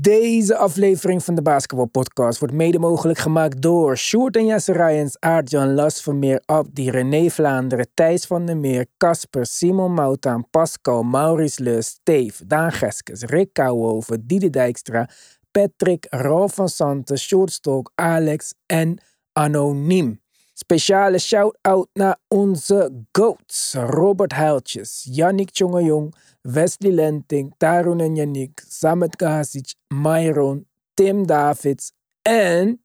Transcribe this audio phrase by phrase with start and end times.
[0.00, 5.18] Deze aflevering van de Basketball Podcast wordt mede mogelijk gemaakt door Sjoerd en Jesse Rijens,
[5.18, 11.62] Aart-Jan Las Vermeer, Abdi, René Vlaanderen, Thijs van der Meer, Casper, Simon Moutaan, Pascal, Maurice
[11.62, 15.08] Leus, Steve, Daan Geskes, Rick Kouwhoven, Diede Dijkstra,
[15.50, 17.60] Patrick, Rolf van Santen, Sjoerd
[17.94, 18.98] Alex en
[19.32, 20.20] Anoniem.
[20.64, 23.74] Speciale shout-out naar onze GOATs.
[23.74, 32.82] Robert Huiltjes, Yannick Tjongejong, Wesley Lenting, Tarun en Yannick, Samet Gasic, Myron, Tim Davids en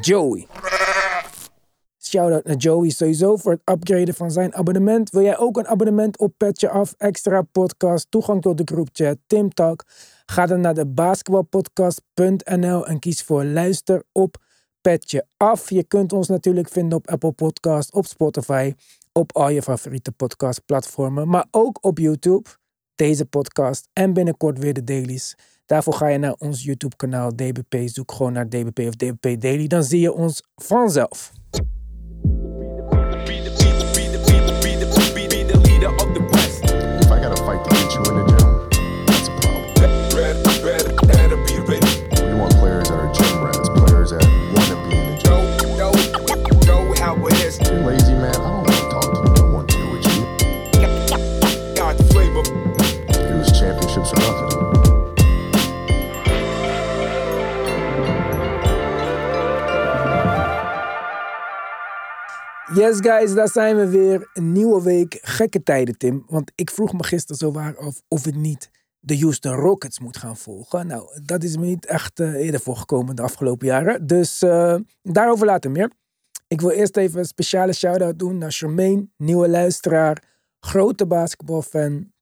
[0.00, 0.46] Joey.
[1.98, 5.10] Shout-out naar Joey sowieso voor het upgraden van zijn abonnement.
[5.10, 9.54] Wil jij ook een abonnement op Petje Af, extra podcast, toegang tot de groepchat, Tim
[9.54, 9.84] Talk?
[10.26, 14.44] Ga dan naar de basketbalpodcast.nl en kies voor luister op
[14.86, 15.70] Petje Af.
[15.70, 18.74] Je kunt ons natuurlijk vinden op Apple Podcast, op Spotify,
[19.12, 22.48] op al je favoriete podcastplatformen, maar ook op YouTube
[22.94, 25.36] deze podcast en binnenkort weer de dailies.
[25.64, 27.88] Daarvoor ga je naar ons YouTube kanaal DBP.
[27.88, 29.66] Zoek gewoon naar DBP of DBP Daily.
[29.66, 31.32] Dan zie je ons vanzelf.
[62.86, 64.30] Yes guys, daar zijn we weer.
[64.34, 65.18] Een nieuwe week.
[65.22, 66.24] Gekke tijden Tim.
[66.28, 68.70] Want ik vroeg me gisteren zo waar af of ik niet
[69.00, 70.86] de Houston Rockets moet gaan volgen.
[70.86, 74.06] Nou, dat is me niet echt eh, eerder voorgekomen de afgelopen jaren.
[74.06, 75.90] Dus eh, daarover later meer.
[76.48, 80.22] Ik wil eerst even een speciale shout-out doen naar Charmaine, nieuwe luisteraar,
[80.60, 82.12] grote basketbalfan.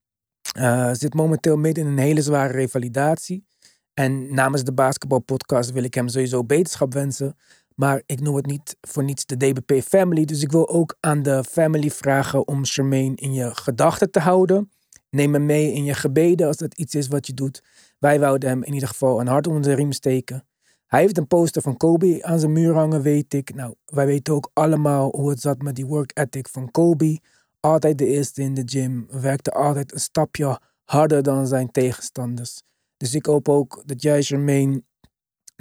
[0.51, 3.45] Eh, zit momenteel midden in een hele zware revalidatie.
[3.93, 7.35] En namens de basketbalpodcast wil ik hem sowieso beterschap wensen.
[7.75, 10.25] Maar ik noem het niet voor niets de DBP Family.
[10.25, 14.71] Dus ik wil ook aan de family vragen om Charmaine in je gedachten te houden.
[15.09, 17.63] Neem hem mee in je gebeden als dat iets is wat je doet.
[17.99, 20.47] Wij wouden hem in ieder geval een hart onder de riem steken.
[20.85, 23.55] Hij heeft een poster van Kobe aan zijn muur hangen, weet ik.
[23.55, 27.19] Nou, wij weten ook allemaal hoe het zat met die work ethic van Kobe.
[27.59, 29.07] Altijd de eerste in de gym.
[29.09, 32.61] Werkte altijd een stapje harder dan zijn tegenstanders.
[32.97, 34.83] Dus ik hoop ook dat jij, Jermaine,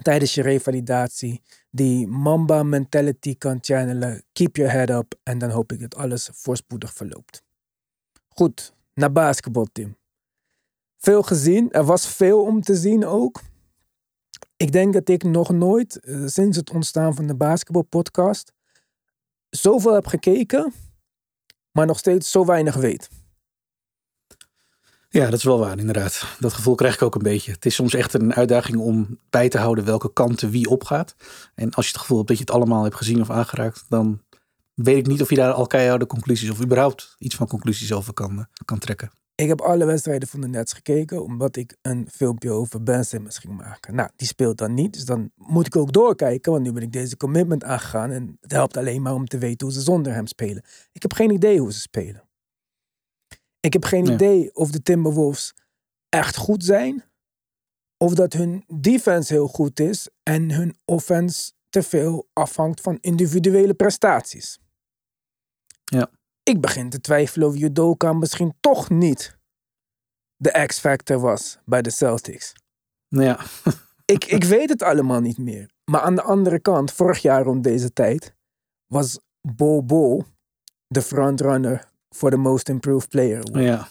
[0.03, 1.43] tijdens je revalidatie
[1.75, 4.23] die Mamba mentality kan channelen.
[4.33, 5.15] Keep your head up.
[5.23, 7.43] En dan hoop ik dat alles voorspoedig verloopt.
[8.29, 9.97] Goed, naar basketbal, Tim.
[10.97, 11.73] Veel gezien.
[11.73, 13.41] Er was veel om te zien ook.
[14.57, 18.53] Ik denk dat ik nog nooit, eh, sinds het ontstaan van de basketbalpodcast,
[19.51, 20.73] zoveel heb gekeken,
[21.71, 23.09] maar nog steeds zo weinig weet.
[25.15, 26.37] Ja, dat is wel waar, inderdaad.
[26.39, 27.53] Dat gevoel krijg ik ook een beetje.
[27.53, 31.15] Het is soms echt een uitdaging om bij te houden welke kanten wie opgaat.
[31.55, 34.23] En als je het gevoel hebt dat je het allemaal hebt gezien of aangeraakt, dan
[34.75, 38.13] weet ik niet of je daar al keiharde conclusies of überhaupt iets van conclusies over
[38.13, 39.11] kan, eh, kan trekken.
[39.35, 43.39] Ik heb alle wedstrijden van de Nets gekeken, omdat ik een filmpje over Ben Simmons
[43.39, 43.95] ging maken.
[43.95, 46.93] Nou, die speelt dan niet, dus dan moet ik ook doorkijken, want nu ben ik
[46.93, 48.11] deze commitment aangegaan.
[48.11, 50.65] En het helpt alleen maar om te weten hoe ze zonder hem spelen.
[50.93, 52.23] Ik heb geen idee hoe ze spelen.
[53.65, 55.55] Ik heb geen idee of de Timberwolves
[56.09, 57.05] echt goed zijn,
[57.97, 63.75] of dat hun defense heel goed is en hun offense te veel afhangt van individuele
[63.75, 64.59] prestaties.
[65.85, 66.11] Ja.
[66.43, 69.39] Ik begin te twijfelen of Judoka misschien toch niet
[70.37, 72.53] de X-factor was bij de Celtics.
[73.09, 73.41] Nou ja,
[74.05, 75.71] Ik, ik weet het allemaal niet meer.
[75.85, 78.35] Maar aan de andere kant, vorig jaar rond deze tijd,
[78.87, 80.25] was Bol Bol
[80.87, 83.43] de frontrunner voor de Most Improved Player.
[83.45, 83.65] Award.
[83.65, 83.89] ja.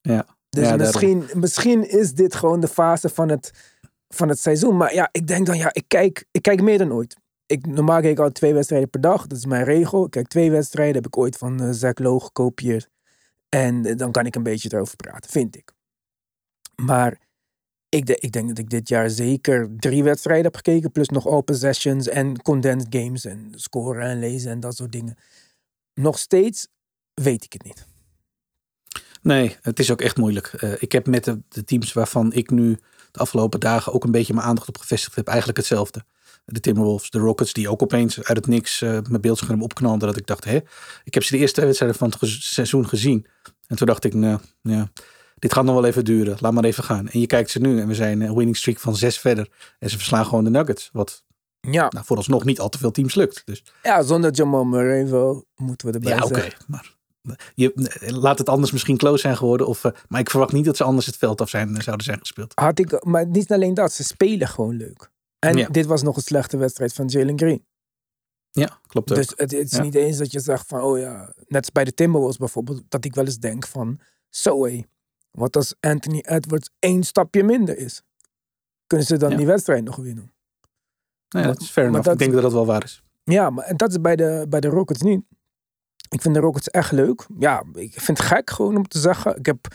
[0.00, 0.26] Ja.
[0.48, 0.78] Dus ja, daarom.
[0.78, 3.52] misschien, misschien is dit gewoon de fase van het,
[4.08, 4.76] van het seizoen.
[4.76, 7.16] Maar ja, ik denk dan, ja, ik kijk, ik kijk meer dan ooit.
[7.46, 9.26] Ik, normaal kijk ik al twee wedstrijden per dag.
[9.26, 10.04] Dat is mijn regel.
[10.04, 12.88] Ik kijk twee wedstrijden, heb ik ooit van uh, Zach Lowe gekopieerd.
[13.48, 15.72] En eh, dan kan ik een beetje erover praten, vind ik.
[16.82, 17.20] Maar
[17.88, 20.92] ik, de- ik denk dat ik dit jaar zeker drie wedstrijden heb gekeken.
[20.92, 23.24] Plus nog all possessions en condensed games.
[23.24, 25.16] En scoren en lezen en dat soort dingen.
[25.94, 26.68] Nog steeds
[27.22, 27.86] weet ik het niet.
[29.22, 30.46] Nee, het is ook echt moeilijk.
[30.46, 32.78] Eh, ik heb met de, de teams waarvan ik nu
[33.10, 36.04] de afgelopen dagen ook een beetje mijn aandacht op gevestigd heb, eigenlijk hetzelfde.
[36.44, 40.08] De Timberwolves, de Rockets, die ook opeens uit het niks eh, mijn beeldscherm opknalden.
[40.08, 40.60] Dat ik dacht, hè,
[41.04, 43.26] ik heb ze de eerste wedstrijden van het seizoen gezien.
[43.66, 44.90] En toen dacht ik, nou, ja,
[45.38, 46.36] dit gaat nog wel even duren.
[46.40, 47.08] Laat maar even gaan.
[47.08, 49.48] En je kijkt ze nu en we zijn een winning streak van zes verder.
[49.78, 50.90] En ze verslaan gewoon de Nuggets.
[50.92, 51.24] Wat
[51.60, 53.42] Ja, nou, vooralsnog niet al te veel teams lukt.
[53.44, 56.48] Dus ja zonder Jamal Murray wel, moeten we erbij ja, oké.
[56.66, 56.96] Maar
[57.54, 57.72] Je,
[58.06, 59.66] laat het anders misschien close zijn geworden.
[59.66, 62.18] Of, eh, maar ik verwacht niet dat ze anders het veld af zijn, zouden zijn
[62.18, 62.52] gespeeld.
[62.54, 65.10] Had ik, maar niet alleen dat, ze spelen gewoon leuk.
[65.38, 65.68] En Ja.
[65.68, 67.66] dit was nog een slechte wedstrijd van Jalen Green.
[68.50, 69.16] Ja, klopt ook.
[69.16, 69.82] Dus het, het is Ja.
[69.82, 73.04] niet eens dat je zegt van, oh ja, net als bij de Timberwolves bijvoorbeeld, dat
[73.04, 74.82] ik wel eens denk van, zo hé,
[75.30, 78.02] wat als Anthony Edwards één stapje minder is?
[78.86, 79.36] Kunnen ze dan Ja.
[79.36, 80.32] die wedstrijd nog winnen?
[81.28, 82.04] Nou ja, dat is fair maar enough.
[82.04, 83.02] dat- Ik denk dat dat wel waar is.
[83.24, 85.22] Ja, maar en dat is bij de, bij de Rockets niet.
[86.08, 87.26] Ik vind de Rockets echt leuk.
[87.38, 89.36] Ja, ik vind het gek gewoon om te zeggen.
[89.36, 89.66] Ik heb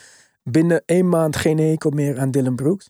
[0.44, 2.90] binnen één maand geen hekel meer aan Dylan Brooks.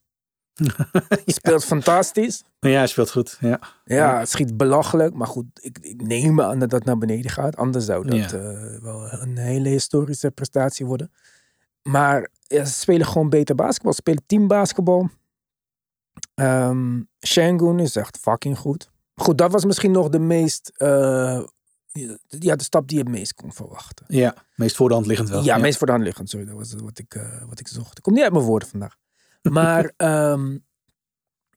[1.07, 2.44] Hij speelt fantastisch.
[2.60, 3.38] Ja, hij speelt goed.
[3.40, 3.60] Ja.
[3.86, 5.13] Ja, het schiet belachelijk.
[5.13, 7.56] Maar goed, ik, ik neem aan dat dat naar beneden gaat.
[7.56, 8.38] Anders zou dat Ja.
[8.38, 11.12] eh, wel een hele historische prestatie worden.
[11.81, 13.92] Maar ja, ze spelen gewoon beter basketbal.
[13.94, 15.10] Ze spelen teambasketbal.
[16.36, 18.92] Ehm Shangun is echt fucking goed.
[19.16, 20.72] Goed, dat was misschien nog de meest...
[20.78, 21.44] eh,
[22.28, 24.06] ja, de stap die je het meest kon verwachten.
[24.10, 25.44] ja, meest voor de hand liggend wel.
[25.44, 26.30] Ja, meest voor de hand liggend.
[26.30, 27.98] Sorry, dat was wat ik, eh, wat ik zocht.
[27.98, 28.95] Ik kom niet uit mijn woorden vandaag.
[29.42, 30.57] Maar ehm,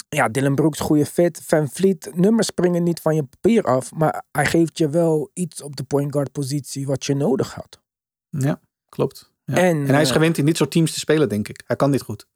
[0.09, 1.41] ja, Dylan Brooks, goede fit.
[1.45, 3.93] Van Vliet, nummers springen niet van je papier af.
[3.93, 7.81] Maar hij geeft je wel iets op de point guard positie wat je nodig had.
[8.29, 9.33] Ja, klopt.
[9.45, 9.55] Ja.
[9.55, 11.63] En, En, hij is eh, gewend in dit soort teams te spelen, denk ik.
[11.67, 12.27] Hij kan dit goed.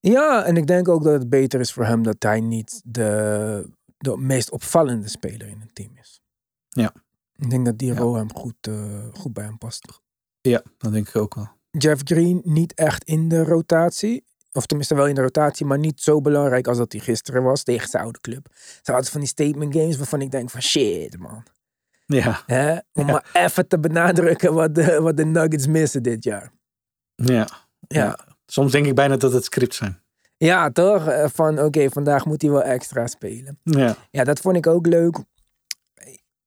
[0.00, 3.70] Ja, en ik denk ook dat het beter is voor hem dat hij niet de,
[3.98, 6.20] de meest opvallende speler in het team is.
[6.68, 6.92] Ja.
[7.38, 7.98] Ik denk dat die Ja.
[7.98, 10.00] rol hem goed, eh, goed bij hem past.
[10.40, 11.48] Ja, dat denk ik ook wel.
[11.70, 14.24] Jeff Green niet echt in de rotatie.
[14.52, 17.62] Of tenminste wel in de rotatie, maar niet zo belangrijk als dat hij gisteren was
[17.62, 18.46] tegen zijn oude club.
[18.82, 21.42] Ze hadden van die statement games waarvan ik denk van shit man.
[22.06, 22.72] Ja, Hè?
[22.72, 23.04] Om Ja.
[23.04, 26.52] maar even te benadrukken wat de, wat de Nuggets missen dit jaar.
[27.14, 27.34] ja.
[27.34, 27.48] Ja,
[27.88, 28.04] ja.
[28.04, 28.18] Ja.
[28.46, 30.02] Soms denk ik bijna dat het script zijn.
[30.72, 31.06] toch?
[31.06, 33.58] Eh, Van oké, vandaag moet hij wel extra spelen.
[33.62, 35.18] Ja, Ja, dat vond ik ook leuk.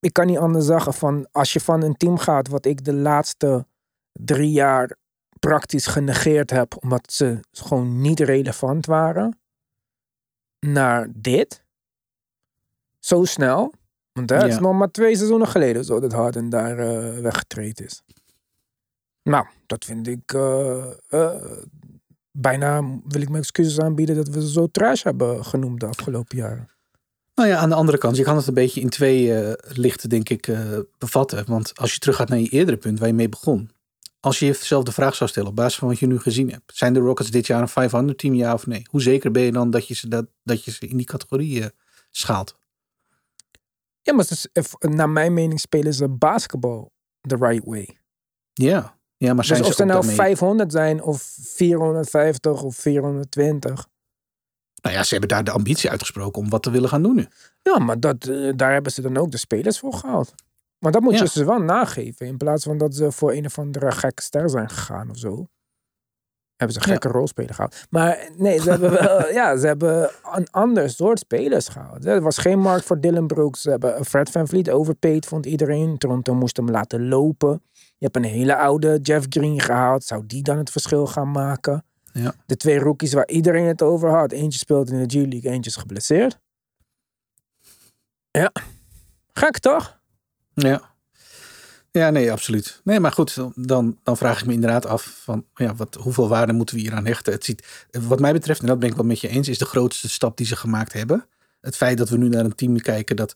[0.02, 2.94] Ik kan niet anders zeggen van als je van een team gaat wat ik de
[2.94, 3.66] laatste
[4.12, 4.96] drie jaar
[5.40, 9.40] praktisch genegeerd heb omdat ze gewoon niet relevant waren,
[10.60, 11.64] naar dit.
[13.00, 13.74] Zo snel.
[14.12, 17.82] Want hè, het is nog maar twee seizoenen geleden zo dat Harden daar eh weggetraind
[17.82, 18.04] is.
[19.24, 21.58] Nou, dat vind ik eh, eh,
[22.32, 26.38] bijna, wil ik mijn excuses aanbieden dat we ze zo trash hebben genoemd de afgelopen
[26.38, 26.70] jaren.
[27.36, 30.10] Nou ja, aan de andere kant, je kan het een beetje in twee eh, lichten,
[30.10, 31.46] denk ik, eh, bevatten.
[31.48, 33.72] Want als je teruggaat naar je eerdere punt waar je mee begon.
[34.20, 36.72] Als je jezelf de vraag zou stellen op basis van wat je nu gezien hebt.
[36.76, 38.82] Zijn de Rockets dit jaar een 500 team, ja of nee?
[38.90, 41.62] Hoe zeker ben je dan dat je ze, dat, dat je ze in die categorie
[41.64, 41.68] eh,
[42.12, 42.60] schaalt?
[44.02, 46.92] Ja, maar ze, if- naar mijn mening spelen ze basketbal
[47.22, 47.98] the right way.
[48.54, 52.62] Ja, ja maar zijn Dus of ze ze ook nou daarmee- 500 zijn of 450
[52.64, 53.88] of 420.
[54.82, 57.28] Nou ja, ze hebben daar de ambitie uitgesproken om wat te willen gaan doen nu.
[57.62, 60.34] Ja, maar dat, eh, daar hebben ze dan ook de spelers voor gehaald.
[60.80, 61.20] Maar dat moet Ja.
[61.24, 62.26] je ze wel nageven.
[62.28, 65.48] In plaats van dat ze voor een of andere gekke ster zijn gegaan of zo.
[66.56, 67.00] Hebben ze een Ja.
[67.02, 67.76] gekke rolspeler gehaald.
[67.90, 72.06] Maar nee, ze hebben wel, ja, ze hebben een ander soort spelers gehaald.
[72.06, 73.62] Er was geen markt voor Dylan Brooks.
[73.62, 75.98] Ze hebben Fred Van Vliet overpaid, vond iedereen.
[75.98, 77.62] Toronto moest hem laten lopen.
[77.74, 80.04] Je hebt een hele oude Jeff Green gehaald.
[80.04, 81.84] Zou die dan het verschil gaan maken?
[82.14, 82.34] Ja.
[82.46, 84.32] De twee rookies waar iedereen het over had.
[84.32, 86.40] Eentje speelt in de G-League, eentje is geblesseerd.
[88.32, 88.52] Ja.
[89.34, 90.00] Gek toch?
[90.54, 90.90] Ja.
[91.92, 92.82] Ja, nee, absoluut.
[92.84, 96.54] Nee, maar goed, dan, dan vraag ik me inderdaad af van ja, wat, hoeveel waarde
[96.54, 97.34] moeten we hier aan hechten?
[97.34, 99.66] Het ziet, wat mij betreft, en dat ben ik wel met je eens, is de
[99.66, 101.26] grootste stap die ze gemaakt hebben.
[101.62, 103.34] Het feit dat we nu naar een team kijken dat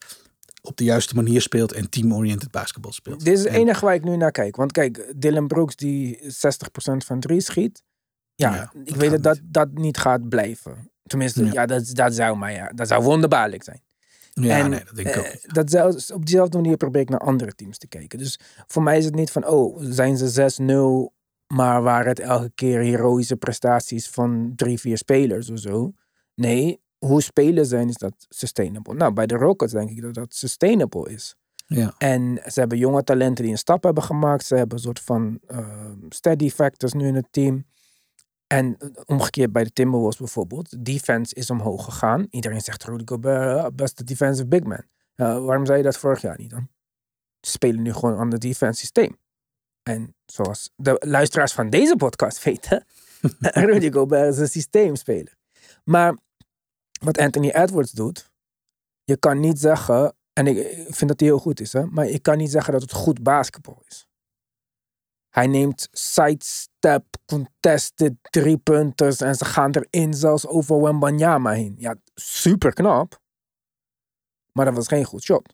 [0.62, 3.24] op de juiste manier speelt en team-oriented basketbal speelt.
[3.26, 4.56] Dit is het En- enige waar ik nu naar kijk.
[4.56, 7.84] Want kijk, Dylan Brooks die 60% van drie schiet.
[8.36, 10.92] Ja, Ja, ik weet dat, dat dat niet gaat blijven.
[11.04, 11.66] Tenminste, ja, Ja.
[11.66, 13.82] dat, dat zou maar ja, dat zou wonderbaarlijk zijn.
[14.34, 17.20] Ja, en, nee, dat denk ik ook eh, dat op diezelfde manier probeer ik naar
[17.20, 18.18] andere teams te kijken.
[18.18, 21.14] Dus voor mij is het niet van, oh, zijn ze 6-0,
[21.48, 25.94] maar waren het elke keer heroïsche prestaties van drie, vier spelers of zo.
[26.34, 28.94] Nee, hoe spelen zijn is dat sustainable.
[28.94, 31.36] Nou, bij de Rockets denk ik dat dat sustainable is.
[31.68, 31.94] Ja.
[31.98, 34.46] En ze hebben jonge talenten die een stap hebben gemaakt.
[34.46, 37.66] Ze hebben een soort van eh, steady factors nu in het team.
[38.48, 40.70] En eh, omgekeerd bij de Timberwolves bijvoorbeeld.
[40.70, 42.28] De defense is omhoog gegaan.
[42.30, 44.84] Iedereen zegt Rudy Gobert, eh, beste defensive big man.
[45.16, 46.68] Waarom zei je dat vorig jaar niet dan?
[47.40, 49.18] Ze spelen nu gewoon een ander defense systeem.
[49.84, 52.86] En zoals de luisteraars van deze podcast weten,
[53.70, 55.36] Rudy Gobert is een systeemspeler.
[55.84, 56.18] Maar
[57.02, 58.32] wat Anthony Edwards doet,
[59.04, 60.58] je kan niet zeggen, en ik
[60.90, 63.24] vind dat hij heel goed is, hè, maar ik kan niet zeggen dat het goed
[63.24, 64.08] basketbal is.
[65.36, 71.76] Hij neemt sidestep, contested, drie punters en ze gaan erin zelfs over Wembanyama heen.
[71.78, 73.20] Ja, super knap.
[74.52, 75.54] Maar dat was geen goed shot.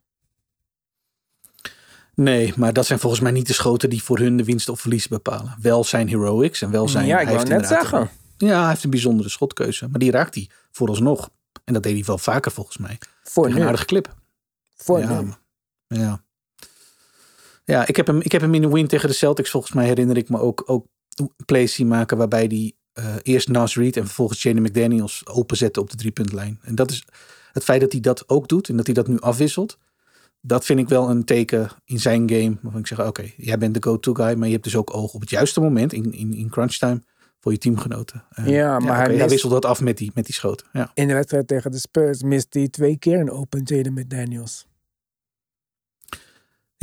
[2.13, 4.79] Nee, maar dat zijn volgens mij niet de schoten die voor hun de winst of
[4.79, 5.55] verlies bepalen.
[5.61, 7.05] Wel zijn heroics en wel zijn...
[7.05, 8.09] ja, ik hij wou heeft net zeggen.
[8.37, 9.87] Ja, hij heeft een bijzondere schotkeuze.
[9.87, 11.29] Maar die raakt hij vooralsnog.
[11.63, 12.97] En dat deed hij wel vaker volgens mij.
[13.23, 13.55] Voor nu.
[13.55, 14.15] een aardige clip.
[14.75, 15.33] Voor ja, nu.
[15.87, 16.23] ja.
[17.71, 19.49] Ja, ik heb, hem, ik heb hem in de win tegen de Celtics.
[19.49, 20.85] Volgens mij herinner ik me ook, ook
[21.45, 25.89] plays zien maken waarbij hij eh, eerst Nas Reed en vervolgens Jenny McDaniels openzette op
[25.89, 26.59] de driepuntlijn.
[26.61, 27.05] En dat is
[27.51, 29.77] het feit dat hij dat ook doet en dat hij dat nu afwisselt.
[30.41, 32.57] Dat vind ik wel een teken in zijn game.
[32.61, 34.33] Waarvan ik zeg, oké, jij bent de go-to guy.
[34.33, 37.03] Maar je hebt dus ook oog op het juiste moment in, in, in crunch time
[37.39, 38.23] voor je teamgenoten.
[38.45, 40.67] Ja, maar hij mist- wisselt dat af met die, met die schoten.
[40.73, 40.91] Ja.
[40.93, 44.65] In de wedstrijd tegen de Spurs mist hij twee keer een open Jaden met Daniels.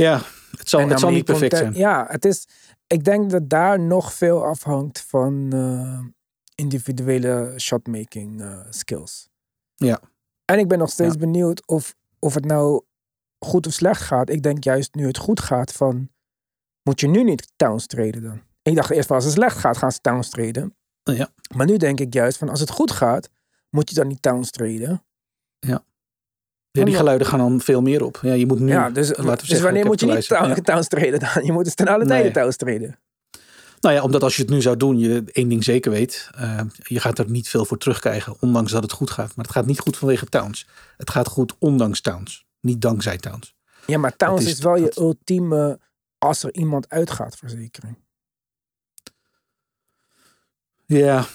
[0.04, 0.22] Ja,
[0.56, 1.74] het zal, het niet perfect content- zijn.
[1.74, 2.46] Ja, het is.
[2.86, 6.00] Ik denk dat daar nog veel afhangt van eh,
[6.54, 9.28] individuele shotmaking eh, skills.
[9.74, 10.00] Ja.
[10.44, 11.18] En ik ben nog steeds Ja.
[11.20, 12.84] benieuwd of, of het nou
[13.38, 14.30] goed of slecht gaat.
[14.30, 16.10] Ik denk juist nu het goed gaat van.
[16.82, 18.42] Moet je nu niet Towns treden dan?
[18.62, 20.76] Ik dacht eerst van als het slecht gaat, gaan ze Towns treden.
[21.02, 21.32] Ja.
[21.56, 23.28] Maar nu denk ik juist van als het goed gaat,
[23.70, 25.04] moet je dan niet Towns treden.
[25.58, 25.84] Ja,
[26.84, 28.18] die geluiden gaan dan veel meer op.
[28.22, 30.88] Ja, je moet nu, ja, dus, laten we dus zeggen, wanneer moet je niet Towns
[30.88, 31.44] treden dan?
[31.44, 32.52] Je moet dus ten alle tijde Nee.
[32.52, 32.98] Treden.
[33.80, 36.30] Nou ja, omdat als je het nu zou doen, je één ding zeker weet.
[36.34, 39.36] eh, je gaat er niet veel voor terugkrijgen, ondanks dat het goed gaat.
[39.36, 40.66] Maar het gaat niet goed vanwege Towns.
[40.96, 42.46] Het gaat goed ondanks Towns.
[42.60, 43.54] Niet dankzij Towns.
[43.86, 45.78] Ja, maar Towns is is, wel je ultieme
[46.18, 47.98] als er iemand uitgaat verzekering.
[50.86, 51.26] Ja.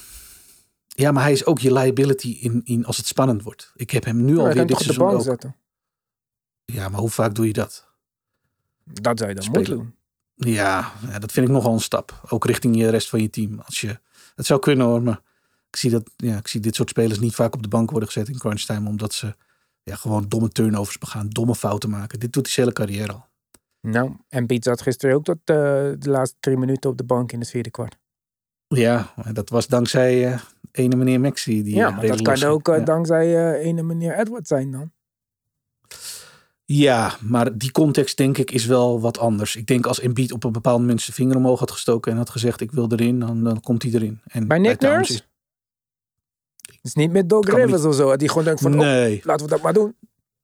[0.96, 3.72] Ja, maar hij is ook je liability in, in als het spannend wordt.
[3.76, 5.24] Ik heb hem nu je alweer dit de seizoen bank ook.
[5.24, 5.56] zetten.
[6.66, 7.88] Ja, maar hoe vaak doe je dat?
[8.84, 9.78] Dat zou je dan Spelen.
[9.78, 9.96] moeten
[10.36, 10.54] doen.
[10.54, 12.22] Ja, ja, dat vind ik nogal een stap.
[12.30, 13.60] Ook richting je rest van je team.
[13.60, 14.00] Als je,
[14.36, 15.22] het zou kunnen hoor, maar
[15.70, 18.10] ik zie, dat, ja, ik zie dit soort spelers niet vaak op de bank worden
[18.10, 18.90] gezet in crunch time.
[18.90, 19.36] Omdat ze
[19.84, 22.20] ja, gewoon domme turnovers begaan, domme fouten maken.
[22.20, 23.26] Dit doet hij zijn hele carrière al.
[23.82, 25.56] Nou, en Piet zat gisteren ook tot eh,
[26.00, 27.98] de laatste drie minuten op de bank in het vierde kwart.
[28.68, 30.40] Ja, dat was dankzij eh
[30.74, 31.64] ene meneer Maxi.
[31.64, 32.84] Die ja, eh, maar dat kan ook eh, ja.
[32.84, 34.92] dankzij eh ene meneer Edward zijn dan.
[36.66, 39.56] Ja, maar die context denk ik is wel wat anders.
[39.56, 42.30] Ik denk als Embiid op een bepaald moment zijn vinger omhoog had gestoken en had
[42.30, 44.22] gezegd ik wil erin, dan, dan komt hij erin.
[44.24, 45.24] En Bij Nick Towns Nurse?
[46.82, 48.16] Dus niet met Doc Kan me Rivers of zo.
[48.16, 49.96] Die gewoon denkt van, oh, Nee, laten we dat maar doen.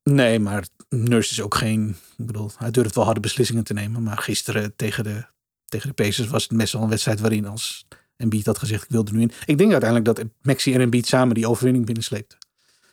[0.04, 1.96] nee, maar Nurse is ook geen.
[2.18, 4.04] Ik bedoel, hij durft wel harde beslissingen te nemen.
[4.04, 5.26] Maar gisteren tegen de,
[5.66, 7.88] tegen de Pacers was het best wel een wedstrijd waarin als
[8.20, 9.32] Embiid had gezegd ik wil er nu in.
[9.46, 12.38] Ik denk uiteindelijk dat Maxi en Embiid samen die overwinning binnensleepten.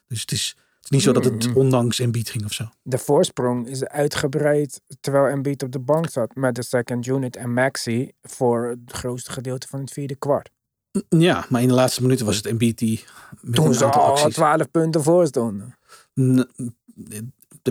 [0.09, 1.57] Dus het is, het is niet zo dat het Mm.
[1.57, 2.65] ondanks Embiid ging of zo.
[2.83, 7.53] De voorsprong is uitgebreid terwijl Embiid op de bank zat met de second unit en
[7.53, 10.51] Maxi voor het grootste gedeelte van het vierde kwart.
[11.09, 13.05] Ja, maar in de laatste minuten was het Embiid die
[13.41, 14.35] met Toen een ze aantal al acties...
[14.35, 15.77] 12 punten voor stonden.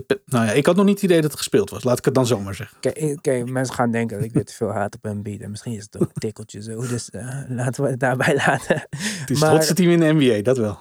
[0.08, 1.84] De nou ja, ik had nog niet het idee dat het gespeeld was.
[1.84, 2.78] Laat ik het dan zomaar zeggen.
[2.80, 5.42] Kijk, kijk, mensen gaan denken dat ik weer te veel haat op Embiid.
[5.42, 6.88] En misschien is het ook een tikkeltje zo.
[6.88, 8.88] Dus eh, laten we het daarbij laten.
[8.90, 10.80] Het is Maar- het grootste team in de NBA, dat wel.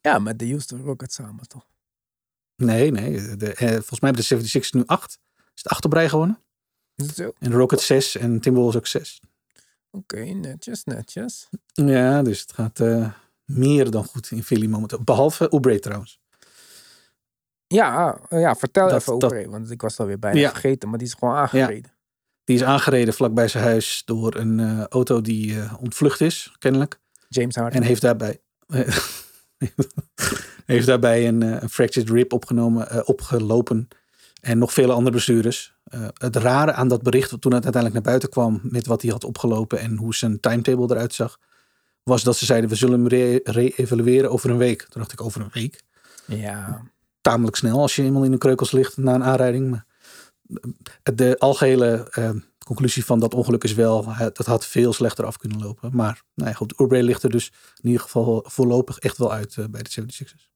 [0.00, 1.66] Ja, met de Houston Rockets samen toch?
[2.56, 3.36] Nee, nee.
[3.36, 5.18] De, eh, volgens mij hebben de 76 nu acht.
[5.36, 6.38] Is het acht op rij gewonnen?
[6.96, 7.26] Is het zo?
[7.28, 9.20] Oké, En de Rockets 6 en Timberwolves ook 6.
[10.40, 11.48] netjes, netjes.
[11.72, 13.10] Ja, dus het gaat eh,
[13.44, 15.02] meer dan goed in Philly momenteel.
[15.04, 16.20] Behalve Oubre trouwens.
[17.66, 19.50] Ja, eh, ja vertel Dat- even dat- over.
[19.50, 20.50] Want ik was alweer bijna Ja.
[20.50, 20.88] vergeten.
[20.88, 21.92] Maar die is gewoon aangereden.
[22.44, 27.00] Die is aangereden vlakbij zijn huis door een eh, auto die eh, ontvlucht is, kennelijk.
[27.28, 27.80] James Harden.
[27.80, 28.40] En heeft daarbij,
[30.66, 33.88] heeft daarbij een, fractured rib opgenomen, opgelopen.
[34.40, 35.74] En nog vele andere blessures.
[36.14, 39.24] Het rare aan dat bericht, toen het uiteindelijk naar buiten kwam met wat hij had
[39.24, 41.38] opgelopen en hoe zijn timetable eruit zag,
[42.02, 44.78] was dat ze zeiden: we zullen hem re- re-evalueren over een week.
[44.82, 45.82] Toen dacht ik: over een week.
[46.26, 46.82] Ja,
[47.24, 49.70] Tamelijk snel als je eenmaal in de kreukels ligt na een aanrijding.
[49.70, 49.84] Maar
[51.02, 52.30] eh, de algehele eh,
[52.64, 55.90] conclusie van dat ongeluk is wel, eh, dat had veel slechter af kunnen lopen.
[55.96, 57.52] Maar nou ja, goed, Oubre ligt er dus
[57.82, 60.48] in ieder geval voorlopig echt wel uit eh, bij de 76ers.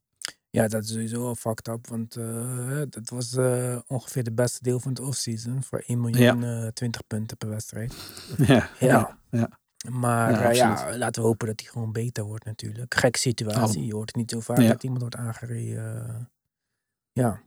[0.50, 1.86] ja, dat is sowieso al fucked up.
[1.88, 5.62] Want eh, dat was eh, ongeveer de beste deel van het offseason.
[5.62, 7.94] Voor 1 miljoen eh 20 punten per wedstrijd.
[8.46, 9.18] Ja, Ja.
[9.30, 9.48] ja.
[9.90, 12.94] Maar Ja, eh, laten we hopen dat hij gewoon beter wordt natuurlijk.
[12.94, 13.80] Gekke situatie.
[13.80, 13.86] Oh.
[13.86, 14.68] Je hoort het niet zo vaak Ja.
[14.68, 16.30] dat iemand wordt aangereden.
[17.18, 17.40] Ja.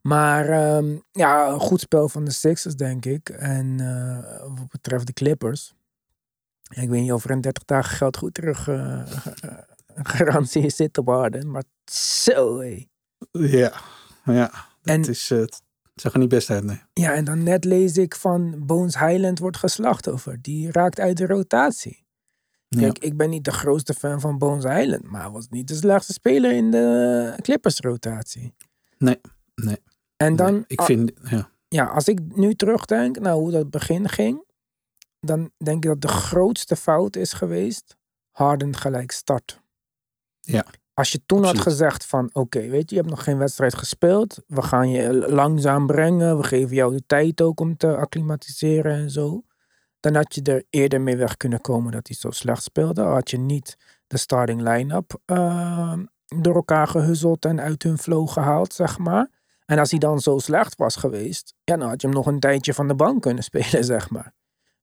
[0.00, 3.28] Maar ehm, ja, een goed spel van de Sixers, denk ik.
[3.28, 5.74] En eh, wat betreft de Clippers.
[6.74, 9.02] Ik weet niet of er in 30 dagen geld goed terug eh,
[9.94, 11.50] een garantie zit op Harden.
[11.50, 12.86] Maar zo, hé.
[13.32, 13.72] Ja,
[14.24, 14.52] ja.
[14.82, 15.62] En- Het, is, het
[15.94, 16.82] zag er niet best uit, nee.
[16.92, 20.38] Ja, en dan net lees ik van Bones Highland wordt geslachtoffer.
[20.42, 22.02] Die raakt uit de rotatie.
[22.68, 22.80] Ja.
[22.80, 25.74] Kijk, ik ben niet de grootste fan van Bones Island, maar hij was niet de
[25.74, 28.54] slechtste speler in de Clippers rotatie.
[28.98, 29.20] Nee,
[29.54, 29.82] nee.
[30.16, 31.50] En dan, Nee, ik vind, ja.
[31.68, 34.44] ja, als ik nu terugdenk naar hoe dat begin ging,
[35.20, 37.96] dan denk ik dat de grootste fout is geweest
[38.30, 39.60] Harden gelijk start.
[40.40, 40.66] Ja.
[40.94, 44.38] Als je toen had gezegd van oké, weet je, je hebt nog geen wedstrijd gespeeld.
[44.46, 46.36] We gaan je langzaam brengen.
[46.36, 49.42] We geven jou de tijd ook om te acclimatiseren en zo.
[50.00, 53.02] Dan had je er eerder mee weg kunnen komen dat hij zo slecht speelde.
[53.02, 55.98] Had je niet de starting line-up eh,
[56.42, 59.30] door elkaar gehuzzeld en uit hun flow gehaald, zeg maar.
[59.64, 62.40] En als hij dan zo slecht was geweest, ja, dan had je hem nog een
[62.40, 64.34] tijdje van de bank kunnen spelen, zeg maar.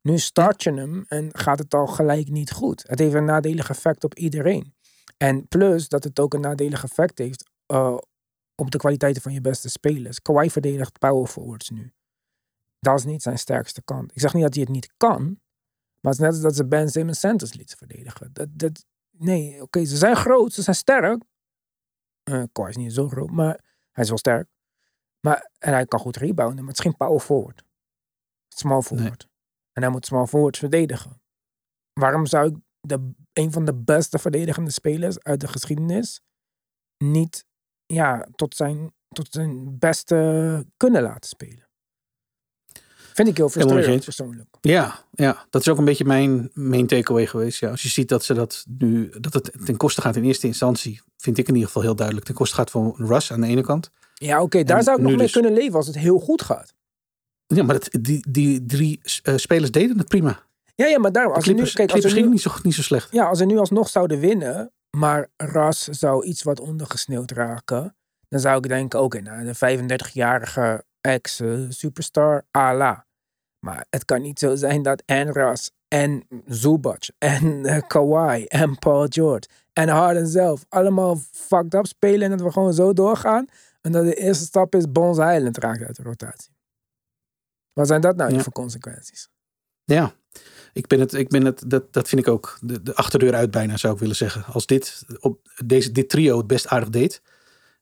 [0.01, 2.84] Nu start je hem en gaat het al gelijk niet goed.
[2.88, 4.74] Het heeft een nadelig effect op iedereen.
[5.17, 7.98] En plus dat het ook een nadelig effect heeft eh,
[8.55, 10.22] op de kwaliteiten van je beste spelers.
[10.22, 11.93] Kawhi verdedigt power forwards nu.
[12.79, 14.12] Dat is niet zijn sterkste kant.
[14.12, 15.39] Ik zeg niet dat hij het niet kan.
[16.00, 18.29] Maar het is net als dat ze Ben Simmons centers lieten verdedigen.
[18.34, 21.24] Dat, dat, nee, oké, ze zijn groot, ze zijn sterk.
[22.51, 24.47] Kawhi is niet zo groot, maar hij is wel sterk.
[25.19, 27.63] Maar, en hij kan goed rebounden, maar het is geen power forward.
[28.47, 29.27] Small forward.
[29.71, 31.21] En hij moet small forward verdedigen.
[31.93, 36.21] Waarom zou ik de, een van de beste verdedigende spelers uit de geschiedenis
[36.97, 37.45] niet
[37.85, 41.70] ja, tot, zijn, tot zijn beste kunnen laten spelen?
[43.25, 44.47] Vind ik heel frustrerend persoonlijk.
[44.61, 47.59] Ja, ja, dat is ook een beetje mijn main takeaway geweest.
[47.59, 50.47] Ja, als je ziet dat ze dat nu, dat het ten koste gaat in eerste
[50.47, 52.25] instantie, vind ik in ieder geval heel duidelijk.
[52.25, 53.91] Ten koste gaat van Russ aan de ene kant.
[54.13, 56.41] Ja, oké, daar zou ik nog nu mee dus- kunnen leven als het heel goed
[56.41, 56.73] gaat.
[57.47, 60.43] Ja, maar dat, die, die drie eh, spelers deden het prima.
[60.75, 62.81] Ja, ja, maar daarom, als nu, Clippers, kijk, als Clippers nu, niet zo, niet zo
[62.81, 63.11] slecht.
[63.11, 67.95] ja, als ze nu alsnog zouden winnen, maar Ras zou iets wat ondergesneeuwd raken,
[68.27, 73.05] dan zou ik denken, oké, nou, de 35-jarige ex-superstar, ala.
[73.65, 78.79] Maar het kan niet zo zijn dat en Ras en Zubac en eh, Kawhi en
[78.79, 83.45] Paul George en Harden zelf allemaal fucked up spelen en dat we gewoon zo doorgaan.
[83.81, 86.55] En dat de eerste stap is Bones Island raakt uit de rotatie.
[87.73, 88.39] Wat zijn dat nou Ja.
[88.39, 89.29] voor consequenties?
[89.83, 90.13] Ja,
[90.73, 93.51] ik ben het, ik ben het dat, dat vind ik ook de, de achterdeur uit
[93.51, 94.45] bijna zou ik willen zeggen.
[94.45, 97.21] Als dit, op deze, dit trio het best aardig deed.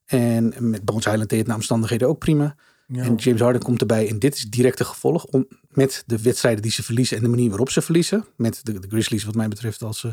[0.04, 2.56] En met Bones Island deed het naar omstandigheden ook prima.
[2.92, 3.02] Ja.
[3.04, 4.08] En James Harden komt erbij.
[4.08, 7.48] En dit is directe gevolg om, met de wedstrijden die ze verliezen en de manier
[7.48, 8.24] waarop ze verliezen.
[8.36, 10.12] Met de, de Grizzlies wat mij betreft als eh,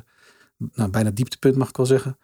[0.74, 2.18] nou, bijna dieptepunt mag ik wel zeggen.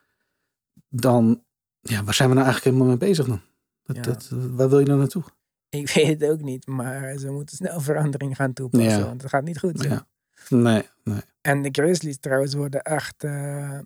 [0.90, 1.44] Dan,
[1.82, 3.42] ja, waar zijn we nou eigenlijk helemaal mee bezig dan?
[3.84, 4.02] Dat, Ja.
[4.02, 5.24] dat, eh, waar wil je dan naartoe?
[5.70, 9.06] Ik weet het ook niet, maar ze moeten snel verandering gaan toepassen, Ja.
[9.06, 9.84] want het gaat niet goed.
[9.84, 10.08] Ja.
[10.50, 11.22] Nee, nee.
[11.42, 13.80] En de Grizzlies trouwens worden echt, eh,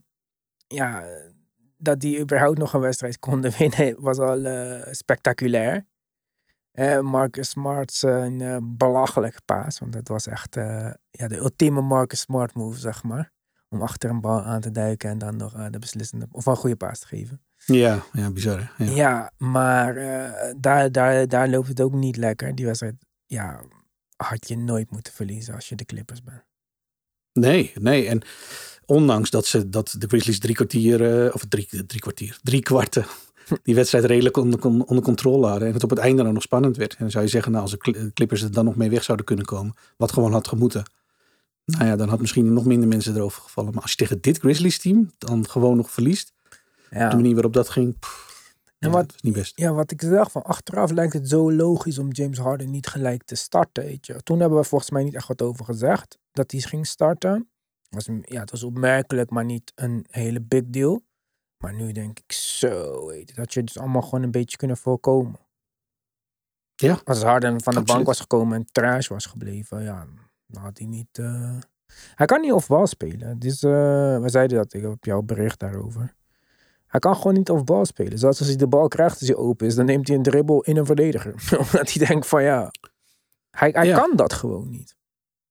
[0.67, 1.03] ja,
[1.77, 4.47] dat die überhaupt nog een wedstrijd konden winnen was al
[4.91, 5.85] spectaculair.
[6.77, 11.81] Eh, Marcus Smart een eh, belachelijke paas, want dat was echt eh, ja, de ultieme
[11.81, 13.31] Marcus Smart move, zeg maar.
[13.69, 16.55] Om achter een bal aan te duiken en dan nog eh, de beslissende, of een
[16.55, 17.41] goede paas te geven.
[17.65, 18.85] Ja, ja bizar hè?
[18.85, 18.91] Ja.
[18.91, 19.93] Ja, maar
[20.57, 22.55] daar, daar, daar loopt het ook niet lekker.
[22.55, 23.61] Die wedstrijd, ja,
[24.15, 26.43] had je nooit moeten verliezen als je de Clippers bent.
[27.33, 28.07] Nee, nee.
[28.07, 28.21] En
[28.85, 33.05] ondanks dat ze dat de Grizzlies drie kwartier, of drie, drie kwartier, drie kwarten,
[33.63, 35.67] die wedstrijd redelijk onder, onder controle hadden.
[35.67, 36.91] En het op het einde dan nog spannend werd.
[36.91, 39.03] En dan zou je zeggen, nou, als de Cl- Clippers er dan nog mee weg
[39.03, 40.83] zouden kunnen komen, wat gewoon had gemoeten.
[41.65, 43.73] Nou ja, dan had misschien nog minder mensen erover gevallen.
[43.73, 46.33] Maar als je tegen dit Grizzlies team dan gewoon nog verliest,
[46.89, 47.09] Ja.
[47.09, 48.25] de manier waarop dat ging, pff,
[48.79, 49.57] En ja, wat- is niet best.
[49.59, 53.23] Ja, wat ik zeg, van achteraf lijkt het zo logisch om James Harden niet gelijk
[53.23, 53.83] te starten.
[53.83, 54.23] Weet je.
[54.23, 57.49] Toen hebben we volgens mij niet echt wat over gezegd dat hij ging starten.
[57.89, 61.01] Was, ja, het was opmerkelijk, maar niet een hele big deal.
[61.57, 64.77] Maar nu denk ik zo, weet je, dat je dus allemaal gewoon een beetje kunnen
[64.77, 65.39] voorkomen.
[66.75, 67.01] Ja.
[67.03, 70.07] Als Harden van de bank was gekomen en trash was gebleven, ja,
[70.45, 71.17] dan had hij niet...
[71.17, 71.57] eh,
[72.15, 73.39] Hij kan niet off-bal spelen.
[73.39, 76.15] Dus, we zeiden dat, ik heb jouw bericht daarover.
[76.87, 78.19] Hij kan gewoon niet off-bal spelen.
[78.19, 80.61] Zelfs als hij de bal krijgt als hij open is, dan neemt hij een dribbel
[80.63, 81.33] in een verdediger.
[81.61, 82.71] Omdat hij denkt van ja,
[83.49, 83.97] hij, hij Ja.
[83.99, 84.95] kan dat gewoon niet.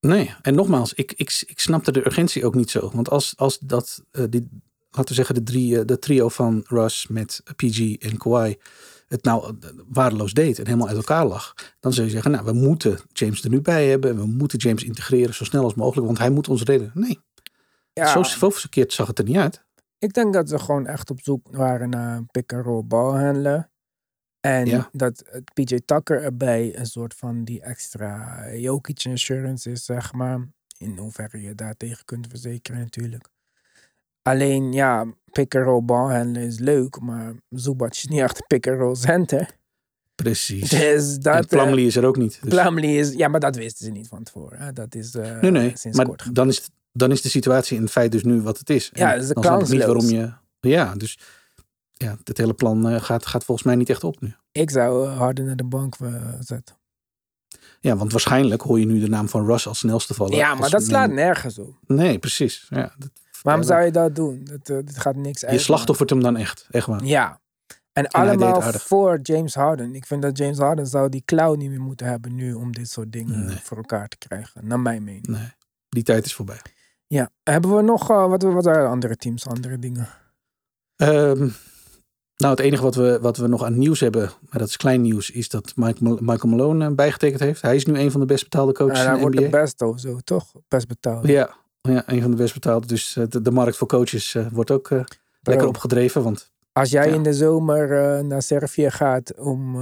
[0.01, 2.91] Nee, en nogmaals, ik, ik, ik snapte de urgentie ook niet zo.
[2.91, 4.49] Want als, als dat, eh, die,
[4.97, 8.57] laten we zeggen, de, drie, eh, de trio van Russ met PG en Kawhi
[9.09, 12.45] het nou eh, waardeloos deed en helemaal uit elkaar lag, dan zou je zeggen, nou,
[12.45, 15.75] we moeten James er nu bij hebben en we moeten James integreren zo snel als
[15.75, 16.91] mogelijk, want hij moet ons redden.
[16.95, 17.19] Nee,
[17.93, 19.65] Ja, zo zo verkeerd zag het er niet uit.
[19.99, 23.71] ik denk dat ze gewoon echt op zoek waren naar een pick-and-roll balhandelen.
[24.41, 24.89] En Ja.
[24.93, 30.49] dat het PJ Tucker erbij een soort van die extra Jokic insurance is, zeg maar.
[30.79, 33.29] In hoeverre je daartegen kunt verzekeren natuurlijk.
[34.27, 39.51] Alleen ja, pick-and-roll balhandelen is leuk, maar Zubac is niet echt een pick-and-roll center.
[40.15, 40.69] Precies.
[40.71, 41.35] Dus en dat...
[41.35, 42.39] eh, Plumlee is er ook niet.
[42.43, 43.13] Dus- Plumlee is...
[43.13, 44.59] Ja, maar dat wisten ze niet van tevoren.
[44.59, 44.73] Hè?
[44.73, 47.83] Dat is eh nee, nee, sinds maar kort dan is, dan is de situatie in
[47.83, 48.91] het feit dus nu wat het is.
[48.93, 50.33] Ja, En dat is de dan niet waarom je...
[50.61, 51.19] Ja, dus
[51.93, 54.35] ja, het hele plan eh, gaat, gaat volgens mij niet echt op nu.
[54.53, 55.97] Ik zou harder naar de bank
[56.41, 56.77] zetten.
[57.81, 60.37] Ja, want waarschijnlijk hoor je nu de naam van Russ als snelste vallen.
[60.37, 61.75] Ja, maar dat slaat nergens op.
[61.87, 62.67] Nee, precies.
[62.69, 63.11] Ja, dat,
[63.47, 64.41] Waarom zou je dat doen?
[64.45, 65.55] Dat, eh, dit gaat niks uit.
[65.55, 66.67] Je slachtoffert hem dan echt.
[66.71, 67.05] Echt waar.
[67.05, 67.41] Ja.
[67.93, 69.95] En allemaal voor James Harden.
[69.95, 72.91] Ik vind dat James Harden zou die cloud niet meer moeten hebben nu om dit
[72.91, 73.57] soort dingen Nee.
[73.63, 74.67] voor elkaar te krijgen.
[74.67, 75.27] Naar mijn mening.
[75.27, 75.49] Nee,
[75.89, 76.61] die tijd is voorbij.
[77.07, 77.31] Ja.
[77.43, 80.09] Hebben we nog, eh, wat, wat zijn andere teams, andere dingen?
[80.97, 81.49] Ehm,
[82.37, 85.01] nou, het enige wat we, wat we nog aan nieuws hebben, maar dat is klein
[85.03, 87.63] nieuws, is dat Mike, Michael Malone eh, bijgetekend heeft.
[87.63, 89.43] Hij is nu een van de best betaalde coaches En hij in de wordt de
[89.47, 89.59] NBA.
[89.61, 90.53] beste of zo, toch?
[90.69, 91.27] Best betaald.
[91.27, 91.51] Ja,
[91.93, 92.87] ja, een van de best betaalde.
[92.87, 95.05] Dus eh, de, de markt voor coaches eh, wordt ook eh,
[95.43, 96.23] lekker opgedreven.
[96.23, 97.15] Want Als jij Ja.
[97.15, 99.77] in de zomer naar Servië gaat om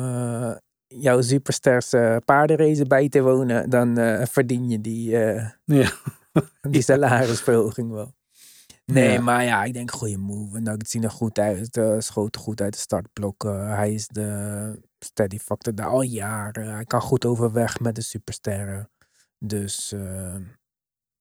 [0.87, 3.95] jouw superstars eh, paardenrace bij te wonen, dan
[4.29, 5.11] verdien je die,
[5.65, 5.93] ja,
[6.71, 8.15] die salarisverhoging wel.
[8.87, 9.21] Nee, Ja.
[9.21, 10.57] maar ja, ik denk goede move.
[10.57, 11.75] En het ziet er goed uit.
[11.77, 13.69] Het schoot goed uit de startblokken.
[13.77, 16.75] Hij is de steady factor daar al jaren.
[16.75, 18.91] Hij kan goed overweg met de supersterren.
[19.39, 19.95] Dus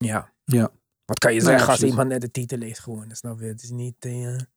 [0.04, 0.34] ja.
[0.46, 0.72] Ja.
[1.06, 3.18] Wat kan je Nou ja, zeggen als iemand net de titel heeft gewonnen?
[3.18, 3.46] Snap je?
[3.46, 4.04] Het is niet...
[4.04, 4.48] het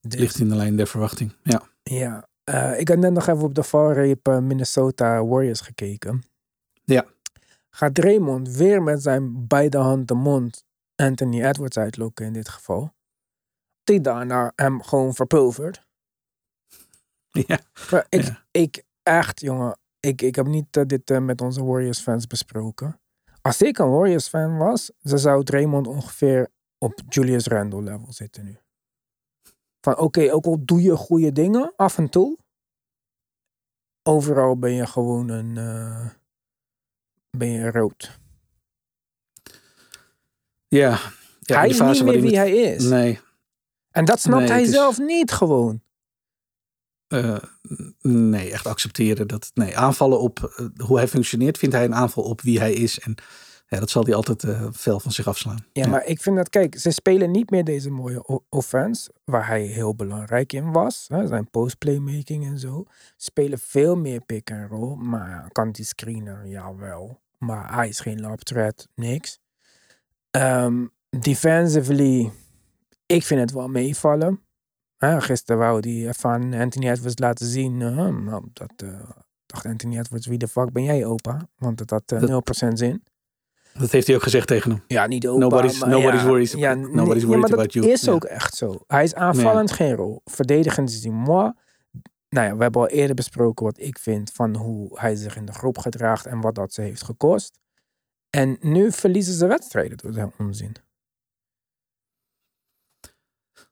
[0.00, 1.32] dus- ligt in de lijn der verwachting.
[1.42, 6.22] Ja, ja, eh, ik had net nog even op de valreep eh, Minnesota Warriors gekeken.
[6.84, 7.04] Ja.
[7.70, 12.94] Gaat Draymond weer met zijn beide hand de mond Anthony Edwards uitlokken in dit geval?
[13.84, 15.86] Die daarna hem gewoon verpulvert.
[17.46, 17.58] ja.
[17.90, 18.44] Maar ik, Ja.
[18.50, 23.00] ik echt, jongen, ik, ik heb niet dit met onze Warriors fans besproken.
[23.46, 28.44] Als ik een Warriors fan was, dan zou Draymond ongeveer op Julius Randle level zitten
[28.44, 28.58] nu.
[29.80, 32.38] Van oké, ook al doe je goede dingen af en toe.
[34.02, 35.56] Overal ben je gewoon een.
[35.56, 36.08] eh,
[37.30, 38.18] ben je rood.
[40.68, 40.98] ja.
[41.40, 42.84] ja hij is niet meer wie hij is.
[42.84, 43.20] Nee,
[43.90, 45.82] En dat snapt Nee, hij is- zelf niet gewoon.
[47.08, 47.36] Eh,
[48.00, 49.28] nee, echt accepteren.
[49.28, 52.72] Dat, nee, aanvallen op eh, hoe hij functioneert, vindt hij een aanval op wie hij
[52.72, 52.98] is.
[53.00, 53.14] En
[53.68, 55.64] ja, dat zal hij altijd eh fel van zich afslaan.
[55.72, 59.62] Ja, maar ik vind dat, kijk, ze spelen niet meer deze mooie offense, waar hij
[59.62, 61.04] heel belangrijk in was.
[61.08, 62.84] Hè, zijn post-playmaking en zo.
[63.16, 67.20] Spelen veel meer pick and roll, maar kan die screener, jawel.
[67.38, 69.38] Maar hij is geen lap threat, niks.
[70.30, 72.30] Ehm, defensively,
[73.06, 74.45] ik vind het wel meevallen.
[74.96, 77.76] Hè, gisteren wou die van Anthony Edwards laten zien.
[77.76, 79.10] nou, dat eh,
[79.46, 81.48] dacht Anthony Edwards, wie de fuck ben jij, opa?
[81.56, 83.02] Want het had eh, Dat- 0% zin.
[83.78, 84.82] Dat heeft hij ook gezegd tegen hem.
[84.86, 85.38] Ja, niet opa.
[85.38, 87.86] Nobody's- maar nobody's ja, worries- Ja, nobody's ja, worried maar dat about you.
[87.88, 88.12] is Ja.
[88.12, 88.74] ook echt zo.
[88.86, 90.20] Hij is aanvallend geen rol.
[90.24, 91.52] Verdedigend is hij moi.
[92.28, 95.44] Nou ja, we hebben al eerder besproken wat ik vind van hoe hij zich in
[95.46, 97.58] de groep gedraagt en wat dat ze heeft gekost.
[98.30, 100.72] En nu verliezen ze wedstrijden door zijn onzin.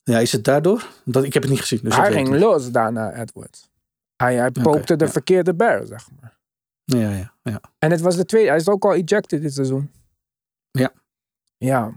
[0.04, 0.88] Ja, is het daardoor?
[1.04, 1.80] Dat, ik heb het niet gezien.
[1.82, 2.40] Dus hij ging niet.
[2.40, 3.70] los daarna, Edwards.
[4.16, 5.10] Hij, hij poopte de ja.
[5.10, 6.38] verkeerde bear, zeg maar.
[6.84, 7.60] Ja, ja, ja.
[7.78, 8.48] En het was de tweede.
[8.48, 9.90] Hij is ook al ejected dit seizoen.
[10.70, 10.92] Ja.
[11.56, 11.92] Ja.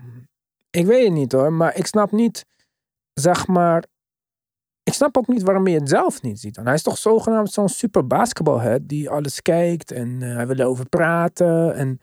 [0.69, 1.53] Ik weet het niet hoor.
[1.53, 2.45] Maar ik snap niet,
[3.13, 3.83] zeg maar...
[4.83, 6.55] Ik snap ook niet waarom je het zelf niet ziet.
[6.55, 6.65] dan.
[6.65, 10.89] Hij is toch zogenaamd zo'n super basketbalhead die alles kijkt en eh, hij wil erover
[10.89, 11.75] praten.
[11.75, 11.99] En,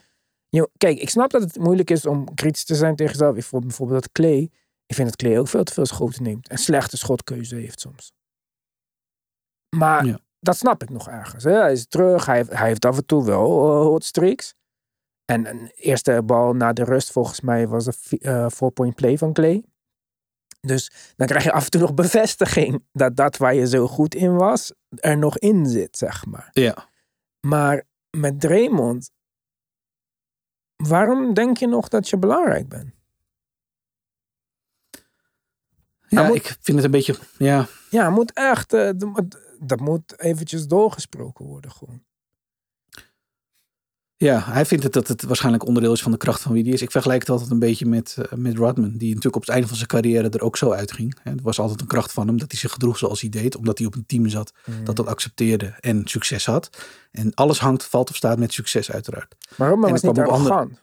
[0.48, 3.36] joh, kijk, ik snap dat het moeilijk is om kritisch te zijn tegen jezelf.
[3.36, 4.50] Ik vond bijvoorbeeld dat Clay...
[4.94, 6.48] Ik vind dat Clay ook veel te veel schoten neemt.
[6.48, 8.12] En slechte schotkeuze heeft soms.
[9.76, 10.18] Maar Ja.
[10.40, 11.44] dat snap ik nog ergens.
[11.44, 11.52] Hè?
[11.52, 12.26] Hij is terug.
[12.26, 14.54] Hij heeft, hij heeft af en toe wel eh, hot streaks.
[15.24, 19.32] En een eerste bal na de rust volgens mij was een eh, four-point play van
[19.32, 19.64] Clay.
[20.60, 24.14] Dus dan krijg je af en toe nog bevestiging dat dat waar je zo goed
[24.14, 26.48] in was, er nog in zit, zeg maar.
[26.52, 26.88] Ja.
[27.46, 29.10] Maar met Draymond,
[30.76, 32.93] waarom denk je nog dat je belangrijk bent?
[36.14, 37.14] Ja, moet- ik vind het een beetje...
[37.38, 38.90] Ja, Ja, moet echt, eh,
[39.60, 42.02] dat moet- eventjes doorgesproken worden gewoon.
[44.16, 46.72] ja, hij vindt het dat het waarschijnlijk onderdeel is van de kracht van wie die
[46.72, 46.82] is.
[46.82, 48.92] Ik vergelijk het altijd een beetje met, eh, met Rodman.
[48.96, 51.18] Die natuurlijk op het einde van zijn carrière er ook zo uitging.
[51.22, 53.56] Het was altijd een kracht van hem dat hij zich gedroeg zoals hij deed.
[53.56, 54.52] Omdat hij op een team zat
[54.84, 56.86] dat dat accepteerde en succes had.
[57.10, 59.34] En alles hangt, valt of staat met succes uiteraard.
[59.56, 60.82] Maar Roman En was niet op andere-.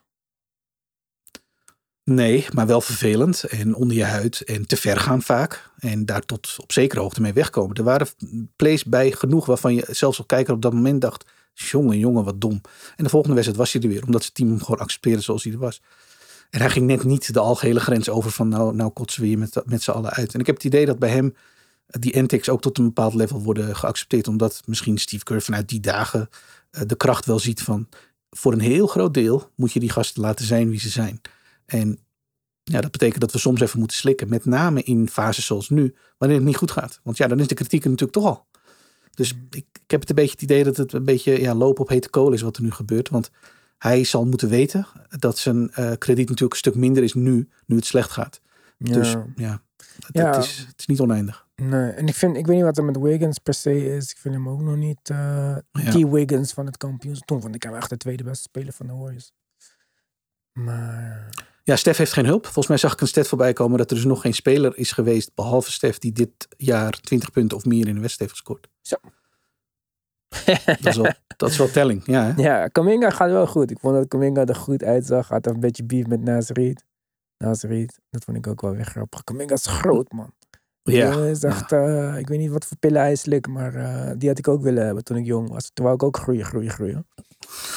[2.03, 5.69] Nee, maar wel vervelend en onder je huid en te ver gaan vaak.
[5.79, 7.75] En daar tot op zekere hoogte mee wegkomen.
[7.75, 8.07] Er waren
[8.55, 11.25] plays bij genoeg waarvan je zelfs als kijker op dat moment dacht...
[11.53, 12.61] jongen, jongen, wat dom.
[12.95, 14.03] En de volgende wedstrijd was hij er weer.
[14.05, 15.81] Omdat zijn team hem gewoon accepteerde zoals hij er was.
[16.49, 18.47] En hij ging net niet de algehele grens over van...
[18.47, 20.33] nou, nou kotsen we hier met, met z'n allen uit.
[20.33, 21.35] En ik heb het idee dat bij hem
[21.87, 24.27] die antics ook tot een bepaald level worden geaccepteerd.
[24.27, 26.29] Omdat misschien Steve Kerr vanuit die dagen
[26.71, 27.87] eh, de kracht wel ziet van...
[28.29, 31.21] voor een heel groot deel moet je die gasten laten zijn wie ze zijn.
[31.71, 31.99] En
[32.63, 34.29] ja, dat betekent dat we soms even moeten slikken.
[34.29, 36.99] Met name in fases zoals nu, wanneer het niet goed gaat.
[37.03, 38.45] Want ja, dan is de kritiek er natuurlijk toch al.
[39.13, 41.81] Dus ik, ik heb het een beetje het idee dat het een beetje ja, lopen
[41.81, 43.09] op hete kool is wat er nu gebeurt.
[43.09, 43.31] Want
[43.77, 47.75] hij zal moeten weten dat zijn eh, krediet natuurlijk een stuk minder is nu, nu
[47.75, 48.41] het slecht gaat.
[48.77, 49.61] Dus ja,
[49.95, 50.35] het, Ja.
[50.35, 51.47] Het, is, het is niet oneindig.
[51.55, 54.11] Nee, en ik vind, ik weet niet wat er met Wiggins per se is.
[54.11, 55.61] Ik vind hem ook nog niet Ja.
[55.71, 57.21] die Wiggins van het kampioens.
[57.25, 59.31] Toen vond ik hem echt de tweede beste speler van de Warriors.
[60.53, 61.29] Maar
[61.63, 62.43] Ja, Stef heeft geen hulp.
[62.43, 64.91] Volgens mij zag ik een stat voorbij komen dat er dus nog geen speler is
[64.91, 68.69] geweest, behalve Stef, die dit jaar 20 punten of meer in de wedstrijd heeft gescoord.
[68.81, 68.95] Zo.
[70.65, 72.05] Dat is wel, dat is wel telling.
[72.05, 72.41] Ja, hè?
[72.41, 73.71] ja, Kaminga gaat wel goed.
[73.71, 75.27] Ik vond dat Kaminga er goed uitzag.
[75.27, 76.85] Had een beetje beef met Nazariet.
[77.37, 79.23] Nazariet, dat vond ik ook wel weer grappig.
[79.23, 80.33] Kaminga is groot, man.
[80.83, 81.25] Ja.
[81.25, 84.37] is echt, eh, ik weet niet wat voor pillen hij slikt, maar eh, die had
[84.37, 85.71] ik ook willen hebben toen ik jong was.
[85.73, 87.07] Toen wou ik ook groeien, groeien, groeien.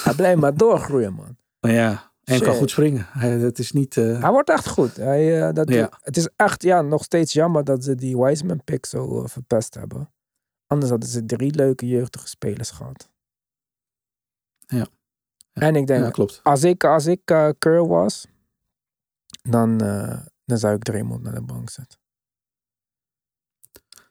[0.05, 1.37] Hij blijft maar doorgroeien, man.
[1.61, 2.13] ja.
[2.25, 3.07] En kan goed springen.
[3.09, 3.97] Hij, het is niet.
[3.97, 4.97] eh, Hij wordt echt goed.
[4.97, 5.91] Hij, eh, dat, Ja.
[6.01, 9.75] Het is echt ja, nog steeds jammer dat ze die Wiseman pick zo eh, verpest
[9.75, 10.13] hebben.
[10.67, 13.09] Anders hadden ze drie leuke jeugdige spelers gehad.
[14.67, 14.87] Ja.
[15.53, 16.41] En ik denk, ja, klopt.
[16.43, 17.21] als ik, als ik
[17.59, 18.27] Keur was,
[19.43, 19.79] dan,
[20.45, 21.99] dan zou ik Draymond naar de bank zetten.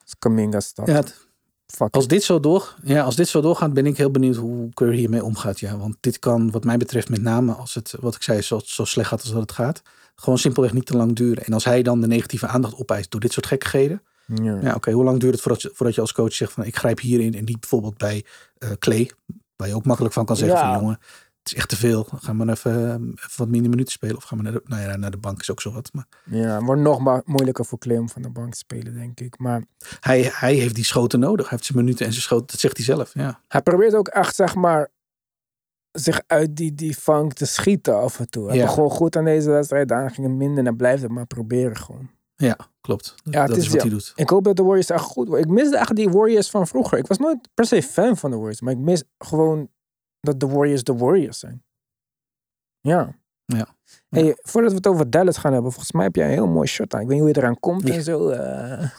[0.01, 0.87] Als Kaminga staat.
[0.87, 1.27] Ja, het-
[1.77, 2.09] Fuck als, it.
[2.09, 5.23] dit zo door, ja, als dit zo doorgaat, ben ik heel benieuwd hoe Curry hiermee
[5.23, 5.59] omgaat.
[5.59, 8.59] Ja, want dit kan, wat mij betreft, met name als het, wat ik zei, zo,
[8.65, 9.81] zo slecht gaat als dat het gaat,
[10.15, 11.43] gewoon simpelweg niet te lang duren.
[11.45, 14.59] En als hij dan de negatieve aandacht opeist door dit soort gekkigheden, Ja.
[14.61, 14.91] Ja, oké.
[14.91, 17.33] Hoe lang duurt het voordat je, voordat je als coach zegt van ik grijp hierin
[17.33, 18.25] en niet bijvoorbeeld bij
[18.79, 19.11] Clay,
[19.55, 20.71] waar je ook makkelijk van kan zeggen Ja.
[20.71, 20.99] van jongen,
[21.43, 22.07] het is echt te veel.
[22.15, 24.81] Ga maar even, eh, even wat minder minuten spelen of ga maar naar de, nou
[24.81, 25.89] ja, naar de bank is ook zo wat.
[25.93, 28.93] Maar Ja, het wordt nog maar moeilijker voor Clay om van de bank te spelen,
[28.93, 29.37] denk ik.
[29.39, 29.63] Maar
[29.99, 31.41] hij, hij heeft die schoten nodig.
[31.49, 33.13] Hij heeft zijn minuten en zijn schoten, dat zegt hij zelf.
[33.13, 34.89] Ja, hij probeert ook echt, zeg maar,
[35.91, 38.47] zich uit die, die funk te schieten af en toe.
[38.47, 38.65] Hij Ja.
[38.65, 41.77] begon goed aan deze wedstrijd, daarna ging het minder en hij blijft het maar proberen
[41.77, 42.09] gewoon.
[42.35, 43.15] ja klopt.
[43.23, 43.81] Dat, Ja, dat is, is- wat ja.
[43.81, 44.11] hij doet.
[44.15, 45.45] Ik hoop dat de Warriors echt goed worden.
[45.47, 46.97] Ik misde echt die Warriors van vroeger.
[46.97, 49.69] Ik was nooit per se fan van de Warriors, maar ik mis gewoon
[50.23, 51.63] dat de Warriors de Warriors zijn.
[52.81, 53.15] Ja.
[53.45, 53.67] Ja.
[54.09, 56.67] Hey, voordat we het over Dallas gaan hebben, volgens mij heb jij een heel mooi
[56.67, 57.01] shirt aan.
[57.01, 57.93] Ik weet niet hoe je eraan komt Ja.
[57.93, 58.29] en zo.
[58.29, 58.89] eh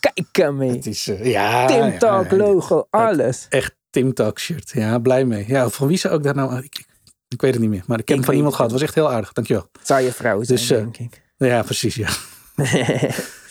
[0.00, 0.70] kijk ermee.
[0.70, 3.46] Het is, eh, ja, Tim Talk logo, alles.
[3.48, 4.70] Echt Tim Talk shirt.
[4.70, 5.44] Ja, blij mee.
[5.48, 6.56] Ja, van wie zou ik daar nou...
[6.62, 6.84] Ik,
[7.28, 8.72] ik, weet het niet meer, maar ik heb Ik van iemand het gehad.
[8.72, 9.32] was echt heel aardig.
[9.32, 9.68] Dankjewel.
[9.78, 11.22] Het zou je vrouw zijn, Dus, denk ik.
[11.36, 11.94] Ja, precies.
[11.94, 12.08] Ja,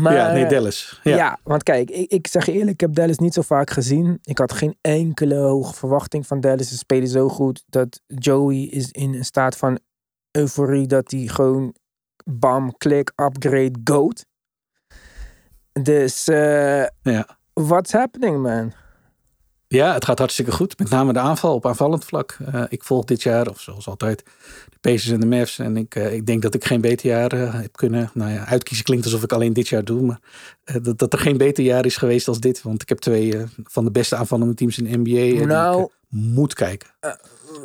[0.00, 1.00] maar, ja nee, Dallas.
[1.02, 1.16] Ja.
[1.16, 1.38] Ja.
[1.42, 4.18] want kijk, ik, ik zeg je eerlijk, ik heb Dallas niet zo vaak gezien.
[4.22, 6.68] Ik had geen enkele hoge verwachting van Dallas.
[6.68, 9.78] Ze spelen zo goed dat Joey is in een staat van
[10.30, 11.74] euforie dat hij gewoon
[12.24, 14.26] bam, klik, upgrade, goat.
[15.82, 17.38] Dus, eh ja.
[17.52, 18.72] what's happening, man?
[19.68, 20.78] Ja, het gaat hartstikke goed.
[20.78, 22.36] Met name de aanval op aanvallend vlak.
[22.52, 24.22] Eh, ik volg dit jaar, of zoals altijd,
[24.68, 25.58] de Pacers en de Mavs.
[25.58, 28.10] En ik, eh, ik denk dat ik geen beter jaar eh, heb kunnen...
[28.14, 30.02] Nou ja, uitkiezen klinkt alsof ik alleen dit jaar doe.
[30.02, 30.20] Maar
[30.82, 32.62] dat, dat er geen beter jaar is geweest als dit.
[32.62, 35.40] Want ik heb twee van de beste aanvallende teams in de NBA.
[35.42, 35.82] En Nou.
[35.82, 36.88] ik eh, moet kijken.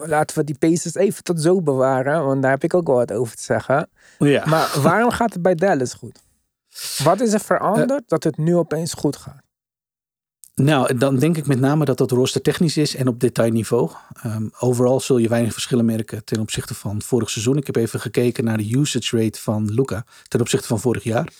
[0.05, 3.11] Laten we die Pacers even tot zo bewaren, want daar heb ik ook wel wat
[3.11, 3.89] over te zeggen.
[4.19, 4.45] Ja.
[4.45, 6.19] Maar waarom gaat het bij Dallas goed?
[7.03, 9.41] Wat is er veranderd dat het nu opeens goed gaat?
[10.61, 13.91] Nou, dan denk ik met name dat dat roster technisch is en op detailniveau.
[14.23, 17.57] Ehm overal zul je weinig verschillen merken ten opzichte van vorig seizoen.
[17.57, 21.33] Ik heb even gekeken naar de usage rate van Luca ten opzichte van vorig jaar.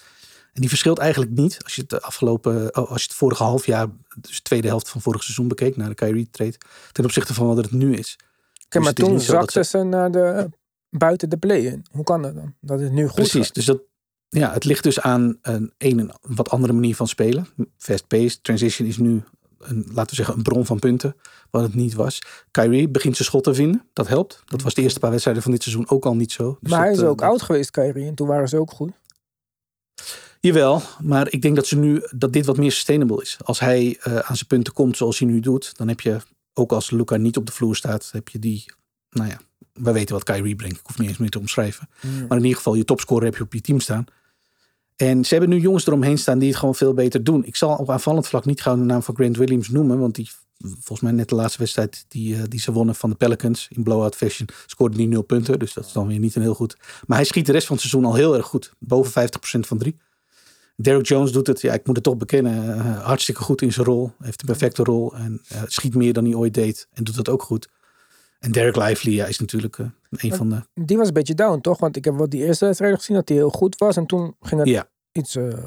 [0.54, 3.66] En die verschilt eigenlijk niet als je het afgelopen, oh, als je het vorige half
[3.66, 3.88] jaar,
[4.22, 6.58] dus de tweede helft van vorig seizoen bekeek, naar de Kyrie trade,
[6.92, 8.18] ten opzichte van wat het nu is.
[8.20, 8.26] Oké,
[8.70, 10.50] Dus maar is toen zakten ze- naar de,
[10.90, 11.86] buiten de play-in.
[11.92, 12.54] Hoe kan dat dan?
[12.62, 13.54] Dat het nu goed Precies, gaat?
[13.56, 13.82] dus dat,
[14.30, 17.48] ja, het ligt dus aan een, een, wat andere manier van spelen.
[17.78, 19.24] Fast-paced, transition is nu,
[19.60, 21.16] een, laten we zeggen, een bron van punten,
[21.50, 22.22] wat het niet was.
[22.52, 24.44] Kyrie begint zijn schot te vinden, dat helpt.
[24.46, 26.58] Dat was de eerste paar wedstrijden van dit seizoen ook al niet zo.
[26.62, 28.08] Dus maar hij is eh, ook dat- oud geweest, Kyrie.
[28.08, 28.92] En toen waren ze ook goed.
[30.42, 33.38] Jawel, maar ik denk dat, ze nu, dat dit wat meer sustainable is.
[33.44, 36.18] Als hij eh, aan zijn punten komt zoals hij nu doet, dan heb je,
[36.54, 38.66] ook als Luca niet op de vloer staat, heb je die,
[39.10, 39.40] nou ja,
[39.74, 40.80] we weten wat Kyrie brengt.
[40.80, 41.90] Ik hoef niet eens meer te omschrijven.
[42.28, 44.06] Maar in ieder geval, je topscorer heb je op je team staan.
[45.02, 47.46] En ze hebben nu jongens eromheen staan die het gewoon veel beter doen.
[47.46, 50.00] Ik zal op aanvallend vlak niet gauw de naam van Grant Williams noemen.
[50.00, 53.16] Want die, volgens mij net de laatste wedstrijd die, eh, die ze wonnen van de
[53.16, 55.60] Pelicans in blowout fashion, scoorde die nul punten.
[55.60, 56.78] Dus dat is dan weer niet een heel goed.
[57.08, 58.74] Maar hij schiet de rest van het seizoen al heel erg goed.
[58.80, 59.98] Boven 50% van drie.
[60.76, 63.86] Derrick Jones doet het, ja, ik moet het toch bekennen, eh, hartstikke goed in zijn
[63.86, 64.12] rol.
[64.20, 66.88] Heeft een perfecte rol en eh, schiet meer dan hij ooit deed.
[66.94, 67.68] En doet dat ook goed.
[68.40, 69.78] En Derek Lively ja, is natuurlijk
[70.10, 71.80] een van de Die was een beetje down, toch?
[71.80, 73.96] Want ik heb wat die eerste wedstrijd gezien dat hij heel goed was.
[73.98, 74.89] En toen ging het Ja.
[75.12, 75.36] Iets...
[75.36, 75.58] eh,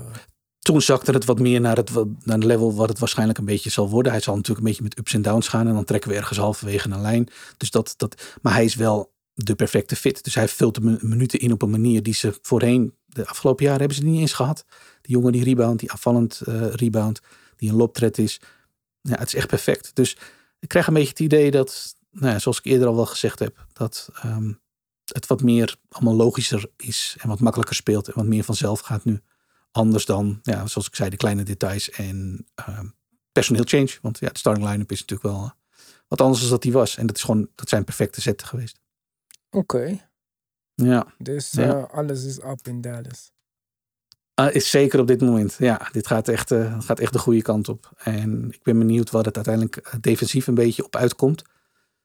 [0.58, 1.90] toen zakte het wat meer naar het,
[2.24, 4.12] naar level wat het waarschijnlijk een beetje zal worden.
[4.12, 5.66] Hij zal natuurlijk een beetje met ups en downs gaan.
[5.66, 7.28] En dan trekken we ergens halverwege een lijn.
[7.56, 10.24] Dus dat, dat, maar hij is wel de perfecte fit.
[10.24, 12.94] Dus hij vult de mi- minuten in op een manier die ze voorheen...
[13.06, 14.64] De afgelopen jaren hebben ze niet eens gehad.
[15.00, 17.20] Die jongen die rebound, die afvallend eh, rebound.
[17.56, 18.40] die een loptred is.
[19.00, 19.90] Ja, het is echt perfect.
[19.94, 20.16] Dus
[20.58, 23.38] ik krijg een beetje het idee dat, nou ja, zoals ik eerder al wel gezegd
[23.38, 24.52] heb, dat ehm,
[25.04, 29.04] het wat meer allemaal logischer is en wat makkelijker speelt en wat meer vanzelf gaat
[29.04, 29.20] nu.
[29.72, 32.86] Anders dan, ja, zoals ik zei, de kleine details en ehm,
[33.32, 33.98] personeel change.
[34.02, 35.50] Want ja, de starting line-up is natuurlijk wel eh,
[36.08, 36.96] wat anders dan dat die was.
[36.96, 38.80] En dat, is gewoon, dat zijn perfecte zetten geweest.
[39.50, 40.08] Oké.
[40.74, 41.76] Ja, Dus Ja.
[41.76, 43.30] eh, alles is up in Dallas.
[44.34, 45.56] Ah, is zeker op dit moment.
[45.58, 47.90] Ja, dit gaat echt, eh, gaat echt de goede kant op.
[47.96, 51.42] En ik ben benieuwd wat het uiteindelijk defensief een beetje op uitkomt.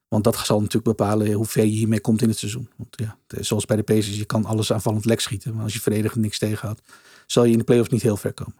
[0.08, 2.70] Want dat zal natuurlijk bepalen hoe ver je hiermee komt in het seizoen.
[2.76, 5.54] Want ja, zoals bij de Pacers, je kan alles aanvallend lek schieten.
[5.54, 6.82] Maar als je verdedigend niks tegenhoudt,
[7.30, 8.56] zal je in de playoffs niet heel ver komen.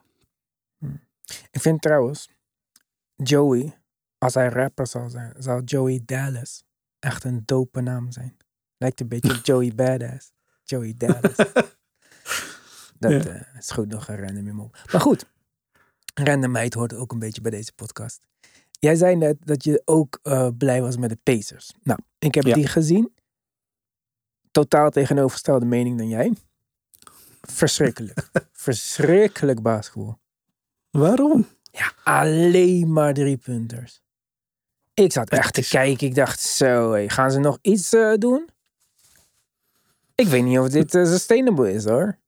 [1.50, 2.28] Ik vind trouwens,
[3.16, 3.78] Joey,
[4.18, 6.62] als hij rapper zou zijn, zou Joey Dallas
[6.98, 8.36] echt een dope naam zijn.
[8.76, 10.32] Lijkt een beetje Joey Badass.
[10.62, 11.36] Joey Dallas.
[12.98, 13.24] Dat Ja.
[13.30, 14.78] eh, is goed nog een random in me op.
[14.92, 15.26] Maar goed,
[16.14, 18.20] randomheid hoort ook een beetje bij deze podcast.
[18.70, 21.72] Jij zei net dat je ook eh, blij was met de Pacers.
[21.82, 22.54] Nou, ik heb Ja.
[22.54, 23.12] die gezien.
[24.50, 26.32] Totaal tegenovergestelde mening dan jij.
[27.52, 28.28] Verschrikkelijk.
[28.52, 30.18] Verschrikkelijk basketbal.
[30.90, 31.46] Waarom?
[31.72, 34.02] Ja, alleen maar drie punters.
[34.94, 36.06] Ik zat echt te kijken.
[36.06, 38.48] Ik dacht, zo, hé, gaan ze nog iets eh, doen?
[40.14, 42.18] Ik weet niet of dit eh, sustainable is, hoor.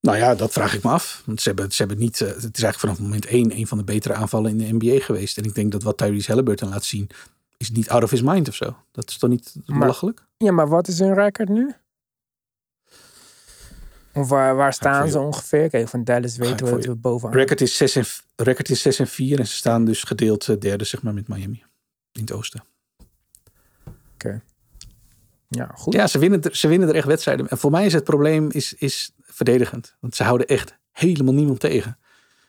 [0.00, 1.22] Nou ja, dat vraag ik me af.
[1.26, 2.20] Want ze hebben, ze hebben niet.
[2.20, 5.04] eh, het is eigenlijk vanaf moment één een van de betere aanvallen in de NBA
[5.04, 5.38] geweest.
[5.38, 7.08] En ik denk dat wat Tyrese Halliburton laat zien,
[7.56, 8.76] is niet out of his mind of zo.
[8.92, 10.24] Dat is toch niet Maar- belachelijk?
[10.36, 11.74] Ja, maar wat is hun record nu?
[14.16, 15.70] Of waar, waar staan ze ongeveer?
[15.70, 17.36] Kijk, van Dallas weten we dat we bovenaan...
[17.36, 18.04] Record is 6 en,
[18.36, 21.28] record is 6 en 4 en ze staan dus gedeeld eh, derde, zeg maar, met
[21.28, 21.64] Miami.
[22.12, 22.64] In het oosten.
[25.48, 25.92] Ja, goed.
[25.92, 27.48] Ja, ze winnen, er, ze winnen er echt wedstrijden.
[27.48, 29.96] En voor mij is het probleem is, is verdedigend.
[30.00, 31.98] Want ze houden echt helemaal niemand tegen.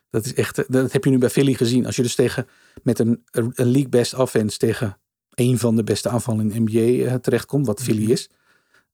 [0.10, 1.86] Dat is echt, eh, dat heb je nu bij Philly gezien.
[1.86, 2.47] Als je dus tegen
[2.84, 4.97] met een, een league best offense tegen
[5.36, 8.30] een van de beste aanvallen in de NBA eh, terechtkomt, wat Philly is,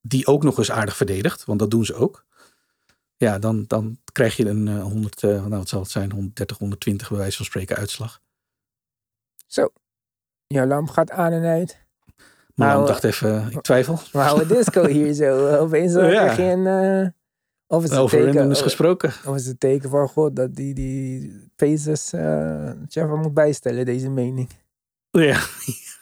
[0.02, 2.26] die ook nog eens aardig verdedigt, want dat doen ze ook.
[3.18, 6.58] Ja, dan, dan krijg je een eh, 100, eh, nou wat zal het zijn, 130,
[6.58, 8.22] 120 bij wijze van spreken uitslag.
[9.48, 9.70] Zo.
[10.48, 11.82] Jouw lamp gaat aan en uit.
[12.56, 14.00] Maar Nou, ik dacht even, eh, ik twijfel.
[14.12, 15.58] We houden disco hier zo.
[15.58, 15.94] Opeens
[16.42, 16.68] geen...
[16.68, 17.08] eh,
[17.68, 19.14] of is het Over teken, randomness of- gesproken.
[19.26, 24.50] Of is het teken van God dat die, die eh Jeffer moet bijstellen, deze mening.
[25.12, 25.42] Ja.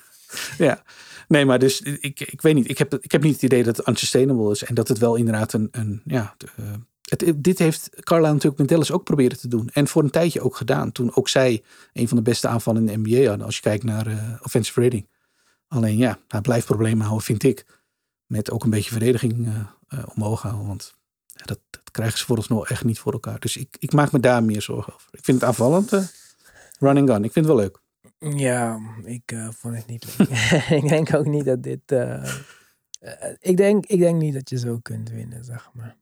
[0.67, 0.83] ja.
[1.27, 2.69] Nee, maar dus ik, ik weet niet.
[2.69, 4.63] Ik heb, ik heb niet het idee dat het unsustainable is.
[4.63, 5.67] En dat het wel inderdaad een.
[5.71, 6.73] een ja, de, eh,
[7.35, 9.69] dit heeft Carla natuurlijk met Dallas ook proberen te doen.
[9.73, 10.91] En voor een tijdje ook gedaan.
[10.91, 13.45] Toen ook zij een van de beste aanvallen in de NBA hadden.
[13.45, 15.07] Als je kijkt naar eh, offensive rating.
[15.67, 17.65] Alleen ja, hij blijft problemen houden, vind ik.
[18.25, 20.67] Met ook een beetje verdediging eh, eh, omhoog houden.
[20.67, 20.93] Want
[21.25, 23.39] ja, dat, dat krijgen ze vooralsnog echt niet voor elkaar.
[23.39, 25.07] Dus ik, ik maak me daar meer zorgen over.
[25.11, 25.91] Ik vind het aanvallend.
[26.79, 27.23] run and gun.
[27.23, 27.79] Ik vind het wel leuk.
[28.39, 30.29] Ja, ik vond het niet leuk.
[30.81, 31.95] ik denk ook niet dat dit...
[33.39, 35.99] ik, denk, ik denk niet dat je zo kunt winnen, zeg maar.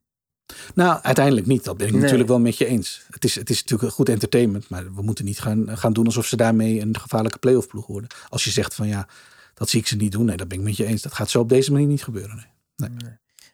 [0.75, 1.63] Nou, uiteindelijk niet.
[1.63, 2.01] Dat ben ik Nee.
[2.01, 3.05] natuurlijk wel met je eens.
[3.11, 4.69] Het is, het is natuurlijk goed entertainment.
[4.69, 8.09] Maar we moeten niet gaan, gaan doen alsof ze daarmee een gevaarlijke playoff ploeg worden.
[8.29, 9.07] Als je zegt van ja,
[9.53, 10.25] dat zie ik ze niet doen.
[10.25, 11.01] Nee, dat ben ik met je eens.
[11.01, 12.45] Dat gaat zo op deze manier niet gebeuren.
[12.75, 12.89] Nee.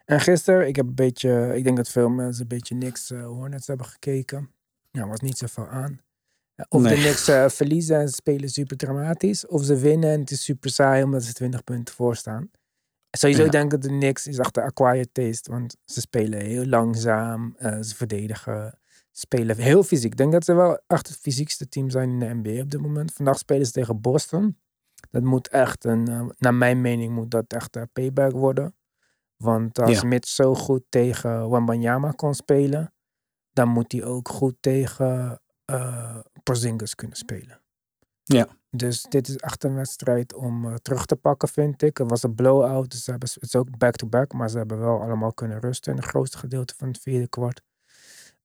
[0.05, 1.51] En gisteren, ik heb een beetje...
[1.55, 4.49] Ik denk dat veel mensen een beetje niks eh, Hornets hebben gekeken.
[4.91, 5.99] Ja, was niet zoveel aan.
[6.69, 6.95] Of Nee.
[6.95, 9.47] de Knicks eh, verliezen en spelen super dramatisch.
[9.47, 12.49] Of ze winnen en het is super saai omdat ze 20 punten voor staan.
[13.15, 13.49] Sowieso Ja.
[13.49, 15.51] denk ik dat de Knicks is achter acquired taste.
[15.51, 17.56] Want ze spelen heel langzaam.
[17.58, 18.80] eh, ze verdedigen.
[19.12, 20.12] Spelen heel fysiek.
[20.12, 22.82] Ik denk dat ze wel echt het fysiekste team zijn in de NBA op dit
[22.82, 23.13] moment.
[23.13, 24.58] Vandaag spelen ze tegen Boston.
[25.12, 28.75] Dat moet echt een, eh, naar mijn mening moet dat echt een payback worden.
[29.38, 30.08] Want als Ja.
[30.08, 32.93] Mitch zo goed tegen Wembanyama kon spelen,
[33.54, 37.62] dan moet hij ook goed tegen eh Porzingis kunnen spelen.
[38.23, 38.47] Ja.
[38.76, 41.98] Dus dit is echt een wedstrijd om eh, terug te pakken, vind ik.
[41.98, 45.02] Het was een blowout, dus ze hebben, het is ook back-to-back, maar ze hebben wel
[45.02, 47.62] allemaal kunnen rusten in het grootste gedeelte van het vierde kwart.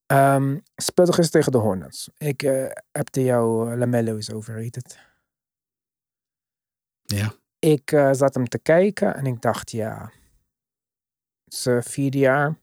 [0.07, 2.11] Ehm speelde gisteren tegen de Hornets.
[2.17, 4.99] Ik eh appte jou, eh, Lamello is overrated.
[7.03, 7.35] Ja.
[7.59, 10.13] Ik zat hem te kijken en ik dacht, ja,
[11.45, 12.59] zijn vierde jaar.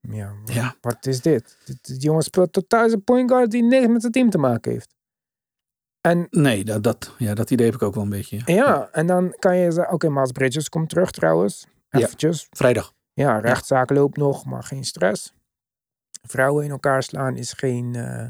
[0.00, 0.76] Ja, wa- Ja.
[0.80, 1.58] wat is dit?
[1.64, 1.84] dit?
[1.86, 4.94] Die jongen speelt totaal zijn point guard die niks met zijn team te maken heeft.
[6.02, 8.40] En Nee, dat, dat, ja, dat idee heb ik ook wel een beetje.
[8.44, 8.54] Ja.
[8.54, 11.66] ja, en dan kan je zeggen, oké, Miles Bridges komt terug trouwens.
[11.88, 11.98] Ja.
[11.98, 12.46] Eventjes.
[12.50, 12.94] Vrijdag.
[13.12, 15.32] Ja, rechtszaak loopt nog, maar geen stress.
[16.22, 17.94] Vrouwen in elkaar slaan is geen...
[17.94, 18.26] eh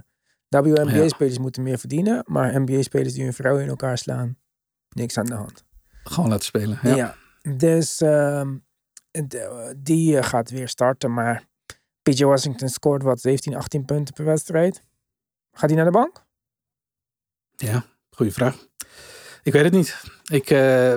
[0.48, 4.36] WNBA-spelers moeten meer verdienen, maar NBA-spelers die hun vrouwen in elkaar slaan,
[4.88, 5.64] niks aan de hand.
[6.04, 6.78] Gewoon laten spelen.
[6.82, 6.94] Ja.
[6.94, 7.16] Ja,
[7.56, 8.56] dus ehm,
[9.10, 11.46] de- die eh, gaat weer starten, maar
[12.02, 14.82] PJ Washington scoort wat, 17, 18 punten per wedstrijd.
[15.52, 16.24] Gaat hij naar de bank?
[17.70, 18.66] Ja, goede vraag.
[19.42, 19.96] Ik weet het niet.
[20.24, 20.96] Ik, eh,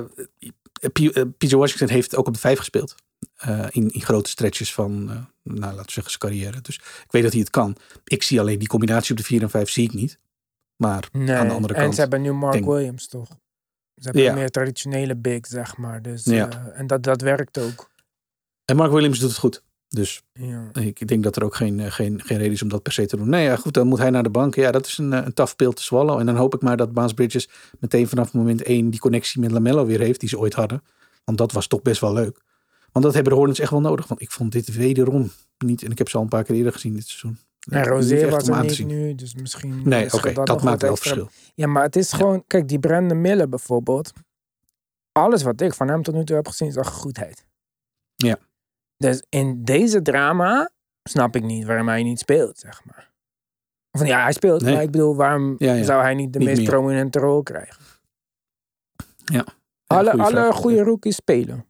[0.92, 2.96] P- eh, PJ Washington heeft ook op de vijf gespeeld.
[3.36, 5.06] Eh, in, in grote stretches van,
[5.44, 6.62] nou, laten we zeggen, zijn carrière.
[6.62, 7.76] Dus ik weet dat hij het kan.
[8.04, 10.20] Ik zie alleen die combinatie op de 4 en 5 zie ik niet.
[10.76, 11.96] Maar aan de andere en kant.
[11.96, 13.28] ze hebben nu Mark denk- Williams toch?
[13.96, 14.30] Ze hebben Ja.
[14.32, 16.02] een meer traditionele big, zeg maar.
[16.02, 16.72] Dus, Ja.
[16.74, 17.90] en dat, dat werkt ook.
[18.66, 19.64] En Mark Williams doet het goed.
[19.96, 20.70] Dus Ja.
[20.74, 23.06] ik denk dat er ook geen, eh, geen, geen reden is om dat per se
[23.06, 23.30] te doen.
[23.30, 24.56] Nee, ja, goed, dan moet hij naar de bank.
[24.56, 26.20] Ja, dat is een, eh, een tough pill te swallow.
[26.20, 29.52] En dan hoop ik maar dat Baas Bridges meteen vanaf moment 1 die connectie met
[29.52, 30.84] Lamello weer heeft die ze ooit hadden.
[31.24, 32.42] Want dat was toch best wel leuk.
[32.92, 34.08] Want dat hebben de Hornets echt wel nodig.
[34.08, 35.84] Want ik vond dit wederom niet.
[35.84, 37.38] En ik heb ze al een paar keer eerder gezien dit seizoen.
[37.60, 39.82] Rozier echt was er niet nu, dus misschien...
[39.84, 41.14] Nee, oké, dat, maakt wel extra.
[41.14, 41.30] verschil.
[41.56, 42.44] Ja, maar het is gewoon...
[42.48, 44.12] Kijk, die Brandon Miller bijvoorbeeld.
[45.12, 47.46] Alles wat ik van hem tot nu toe heb gezien is echt goedheid.
[48.16, 48.38] Ja.
[48.98, 50.70] Dus in deze drama
[51.04, 53.14] snap ik niet waarom hij niet speelt, zeg maar.
[53.92, 54.74] Of ja, hij speelt, Nee.
[54.74, 55.84] maar ik bedoel, waarom Ja, ja.
[55.84, 56.70] zou hij niet de Niet meest meer.
[56.70, 57.84] prominente rol krijgen?
[59.26, 59.46] Ja,
[59.88, 61.66] alle goeie alle goede rookies spelen.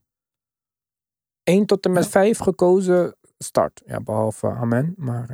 [1.43, 2.09] 1 tot en met Ja.
[2.09, 3.81] 5 gekozen start.
[3.85, 5.29] Ja, behalve Amen, maar...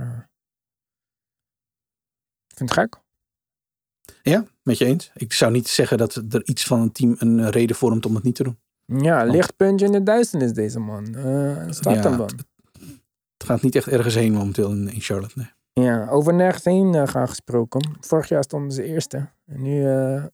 [2.47, 2.99] ik vind het gek.
[4.21, 5.11] Ja, met je eens.
[5.13, 8.23] Ik zou niet zeggen dat er iets van een team een reden vormt om het
[8.23, 8.59] niet te doen.
[8.97, 11.15] Ja, lichtpuntje in de duisternis deze man.
[11.15, 12.29] Eh start Ja, hem dan.
[13.37, 15.33] Het gaat niet echt ergens heen momenteel in, in Charlotte.
[15.37, 15.85] Nee.
[15.85, 17.97] Ja, over nergens heen eh, gaan gesproken.
[17.99, 19.29] Vorig jaar stonden ze eerste.
[19.45, 20.25] En nu eh,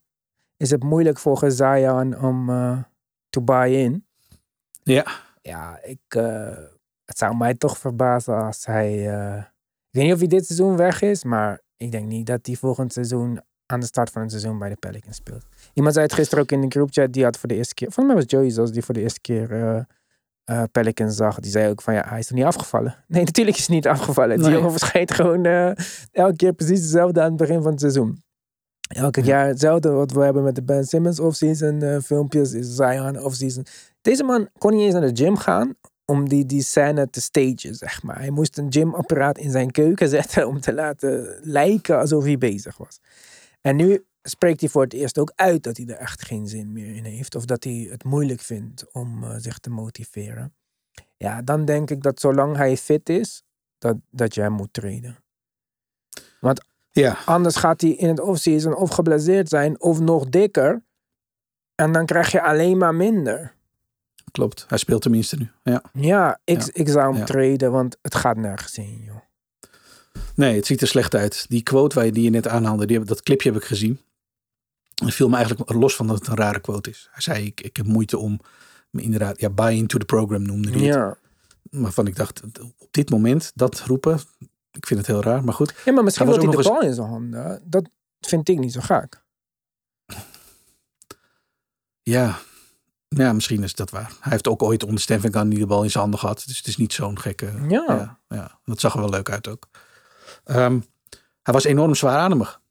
[0.57, 2.77] is het moeilijk voor Zion om eh
[3.29, 4.05] to buy in.
[4.83, 5.05] Ja,
[5.41, 5.99] Ja, ik,
[7.05, 8.93] het zou mij toch verbazen als hij...
[9.87, 12.55] ik weet niet of hij dit seizoen weg is, maar ik denk niet dat hij
[12.55, 15.45] volgend seizoen aan de start van het seizoen bij de Pelicans speelt.
[15.77, 17.91] Iemand zei het gisteren ook in de groupchat, die had voor de eerste keer...
[17.91, 19.79] Volgens mij was Joey zoals die voor de eerste keer eh
[20.47, 21.39] eh, Pelicans zag.
[21.39, 22.95] Die zei ook van, ja, hij is er niet afgevallen.
[23.07, 24.37] Nee, natuurlijk is hij niet afgevallen.
[24.37, 24.55] Die Nee.
[24.55, 25.71] jongen verschijnt gewoon eh,
[26.11, 28.23] elke keer precies hetzelfde aan het begin van het seizoen.
[28.87, 33.65] Elke jaar hetzelfde wat we hebben met de Ben Simmons offseason filmpjes, is Zion offseason.
[34.01, 35.75] Deze man kon niet eens naar de gym gaan
[36.05, 38.19] om die, die scène te stagen, zeg maar.
[38.19, 42.77] Hij moest een gymapparaat in zijn keuken zetten om te laten lijken alsof hij bezig
[42.77, 42.99] was.
[43.61, 46.71] En nu spreekt hij voor het eerst ook uit dat hij er echt geen zin
[46.71, 47.35] meer in heeft.
[47.35, 50.53] Of dat hij het moeilijk vindt om eh, zich te motiveren.
[51.17, 53.43] Ja, dan denk ik dat zolang hij fit is,
[53.77, 55.17] dat, dat je hem moet treden.
[56.91, 57.17] ja.
[57.25, 60.83] Anders gaat hij in het offseason of geblesseerd zijn of nog dikker.
[61.75, 63.55] En dan krijg je alleen maar minder.
[64.31, 64.65] klopt.
[64.67, 65.49] Hij speelt tenminste nu.
[65.63, 65.81] Ja.
[65.93, 66.67] Ja, ik, Ja.
[66.73, 67.25] ik zou hem Ja.
[67.25, 69.15] treden, want het gaat nergens heen, joh.
[70.35, 71.45] Nee, het ziet er slecht uit.
[71.49, 73.99] Die quote waar je, die je net aanhaalde, die, heb- dat clipje heb ik gezien.
[75.05, 77.07] Het viel me eigenlijk los van dat het een rare quote is.
[77.11, 78.39] Hij zei, ik, ik heb moeite om
[78.89, 80.93] me inderdaad, ja, buy into the program noemde hij het.
[80.93, 81.17] Ja.
[81.81, 82.41] Waarvan ik dacht,
[82.77, 84.19] op dit moment dat roepen,
[84.71, 85.73] ik vind het heel raar, maar goed.
[85.85, 87.61] ja, maar misschien wil was hij de bal in zijn handen.
[87.65, 87.89] Dat
[88.19, 89.25] vind ik niet zo gek.
[92.01, 92.39] Ja,
[93.07, 94.11] ja misschien is dat waar.
[94.19, 96.43] Hij heeft ook ooit onder Stan Van Gundy de bal in zijn handen gehad.
[96.47, 97.45] Dus het is niet zo'n gekke...
[97.67, 97.83] Ja.
[97.87, 98.59] ja, ja.
[98.65, 99.67] Dat zag er wel leuk uit ook.
[100.43, 100.79] Ehm,
[101.43, 102.61] hij was enorm zwaarademig.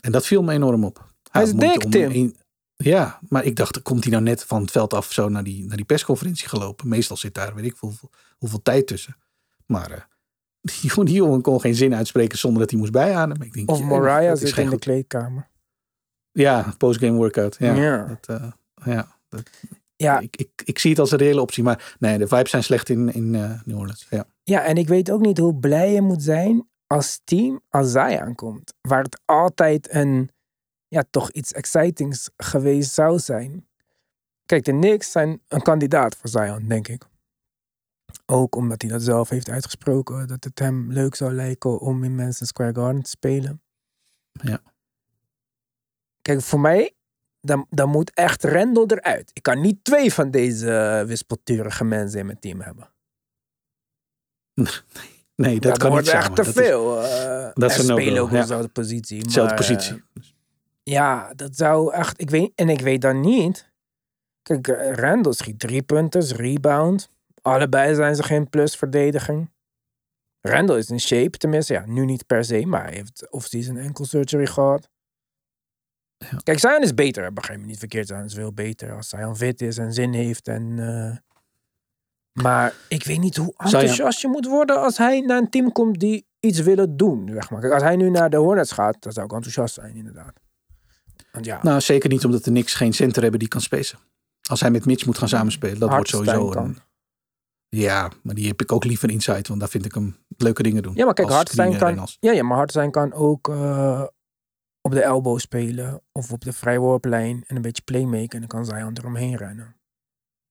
[0.00, 1.14] En dat viel me enorm op.
[1.36, 2.10] Hij is dik, Tim.
[2.10, 2.36] een-
[2.76, 5.66] ja, maar ik dacht, komt hij nou net van het veld af zo naar die,
[5.66, 6.88] naar die persconferentie gelopen?
[6.88, 9.16] Meestal zit daar, weet ik hoeveel, hoeveel tijd tussen.
[9.66, 10.00] Maar eh,
[10.82, 13.46] die, die jongen kon geen zin uitspreken zonder dat hij moest bijademen.
[13.46, 15.48] Ik denk, Of Mariah is zit geen in de goed- kleedkamer.
[16.32, 17.56] Ja, postgame workout.
[17.58, 18.04] Ja, Ja.
[18.20, 18.52] Dat, eh,
[18.94, 19.50] ja, dat,
[19.96, 21.62] Ja, ik, ik, ik zie het als een reële optie.
[21.62, 24.06] Maar nee, de vibes zijn slecht in, in eh, New Orleans.
[24.10, 24.24] Ja.
[24.42, 28.20] ja, en ik weet ook niet hoe blij je moet zijn als team als zij
[28.20, 28.72] aankomt.
[28.80, 30.30] Waar het altijd een,
[30.96, 33.66] ja, toch iets excitings geweest zou zijn.
[34.46, 37.04] Kijk, de Knicks zijn een kandidaat voor Zion, denk ik.
[38.26, 40.26] Ook omdat hij dat zelf heeft uitgesproken.
[40.28, 43.62] Dat het hem leuk zou lijken om in Madison Square Garden te spelen.
[44.32, 44.62] Ja.
[46.22, 46.94] Kijk, voor mij,
[47.40, 49.30] dan, dan moet echt Rendel eruit.
[49.32, 52.92] Ik kan niet twee van deze eh, wispelturige mensen in mijn team hebben.
[55.36, 57.02] Nee, dat Ja, kan niet echt te Dat is veel.
[57.02, 58.40] eh dat is no-go, spelen ook op ja.
[58.40, 59.22] dezelfde positie.
[59.24, 59.94] dezelfde maar, positie.
[60.14, 60.22] eh,
[60.90, 62.20] ja, dat zou echt...
[62.20, 63.70] Ik weet, en ik weet dan niet...
[64.42, 67.10] Kijk, eh, Randall schiet drie punten, rebound.
[67.42, 69.50] Allebei zijn ze geen plusverdediging.
[70.40, 71.72] Randall is in shape, tenminste.
[71.72, 74.88] Ja, nu niet per se, maar hij heeft off-season enkel surgery gehad.
[76.16, 76.36] Ja.
[76.42, 77.32] Kijk, Zion is beter.
[77.32, 78.06] Begrijp me niet verkeerd.
[78.06, 80.48] Zion is veel beter als Zion fit is en zin heeft.
[80.48, 81.16] En, eh,
[82.42, 86.00] maar ik weet niet hoe enthousiast je moet worden als hij naar een team komt
[86.00, 87.28] die iets willen doen.
[87.32, 87.60] Zeg maar.
[87.60, 90.44] Kijk, als hij nu naar de Hornets gaat, dan zou ik enthousiast zijn, inderdaad.
[91.40, 93.98] Ja, Nou, zeker niet omdat de Knicks geen center hebben die kan spacen.
[94.48, 96.78] Als hij met Mitch moet gaan samenspelen, dat wordt sowieso een...
[97.68, 100.82] Ja, maar die heb ik ook liever inside, want daar vind ik hem leuke dingen
[100.82, 100.94] doen.
[100.94, 104.02] Ja, maar kijk, en kan, ja, ja, maar Hartenstein kan ook eh,
[104.80, 106.02] op de elbow spelen.
[106.12, 108.28] Of op de vrijworplijn en een beetje playmaken.
[108.30, 109.76] En dan kan Zion eromheen rennen.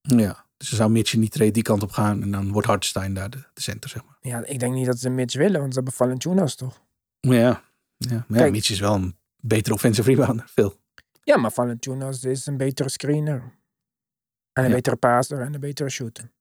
[0.01, 3.13] Ja, dus dan zou Mitchell niet trade die kant op gaan en dan wordt Hartenstein
[3.13, 4.17] daar de, de center, zeg maar.
[4.21, 6.81] Ja, ik denk niet dat ze Mitch willen, want ze hebben Valanciunas toch?
[7.19, 7.63] Ja, ja,
[7.97, 8.51] maar ja Kijk.
[8.51, 9.17] Mitch is wel een
[9.47, 10.73] betere offensive rebounder, veel.
[11.23, 13.53] Ja, maar Valanciunas is een betere screener.
[14.53, 14.75] En een Ja.
[14.75, 16.31] betere passer en een betere shooter.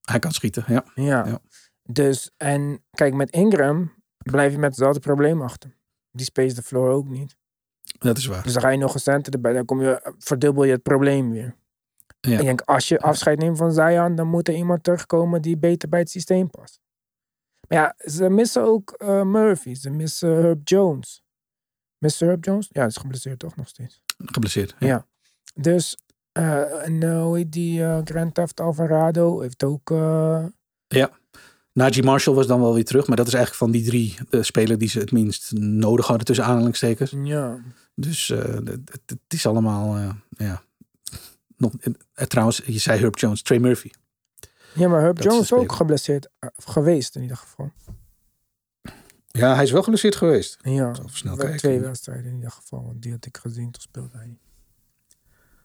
[0.00, 0.84] Hij kan schieten, ja.
[0.94, 1.26] Ja.
[1.26, 1.38] Ja.
[1.82, 5.76] Dus, en kijk, met Ingram blijf je met hetzelfde probleem achter.
[6.10, 7.36] Die space de floor ook niet.
[7.98, 8.42] Dat is waar.
[8.42, 11.30] Dus dan ga je nog een center erbij, dan kom je, verdubbel je het probleem
[11.30, 11.56] weer.
[12.20, 12.38] Ja.
[12.38, 15.88] Ik denk, als je afscheid neemt van Zion, dan moet er iemand terugkomen die beter
[15.88, 16.80] bij het systeem past.
[17.68, 21.22] Maar ja, ze missen ook eh, Murphy, ze missen Herb Jones.
[22.00, 22.68] Missen Herb Jones?
[22.72, 24.00] Ja, dat is geblesseerd toch nog steeds.
[24.18, 24.74] Geblesseerd.
[24.78, 24.86] Ja.
[24.86, 25.06] Ja.
[25.54, 25.96] Dus,
[26.32, 29.90] en hoe heet die eh, Grand Theft Alvarado heeft ook...
[29.90, 30.44] eh,
[31.72, 34.42] Najee Marshall was dan wel weer terug, maar dat is eigenlijk van die drie de
[34.42, 37.14] speler die ze het minst nodig hadden tussen aanhalingstekens.
[37.24, 37.58] ja,
[37.94, 39.98] Dus het, is allemaal,
[40.30, 40.62] ja.
[41.56, 41.72] Nog,
[42.14, 43.90] trouwens, je zei Herb Jones, Trey Murphy.
[44.74, 47.70] ja, maar Herb Dat is Jones de ook geblesseerd geweest in ieder geval.
[49.32, 50.58] Ja, hij is wel geblesseerd geweest.
[50.62, 51.58] Ja, snel kijken.
[51.58, 52.84] twee wedstrijden in ieder geval.
[52.84, 54.36] Want die had ik gezien, toen speelde hij.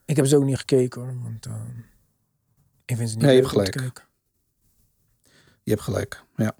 [0.05, 1.53] Ik heb ze ook niet gekeken hoor, want eh,
[2.85, 4.07] ik vind ze niet Nee, je hebt gelijk.
[5.63, 6.55] Je hebt gelijk, ja.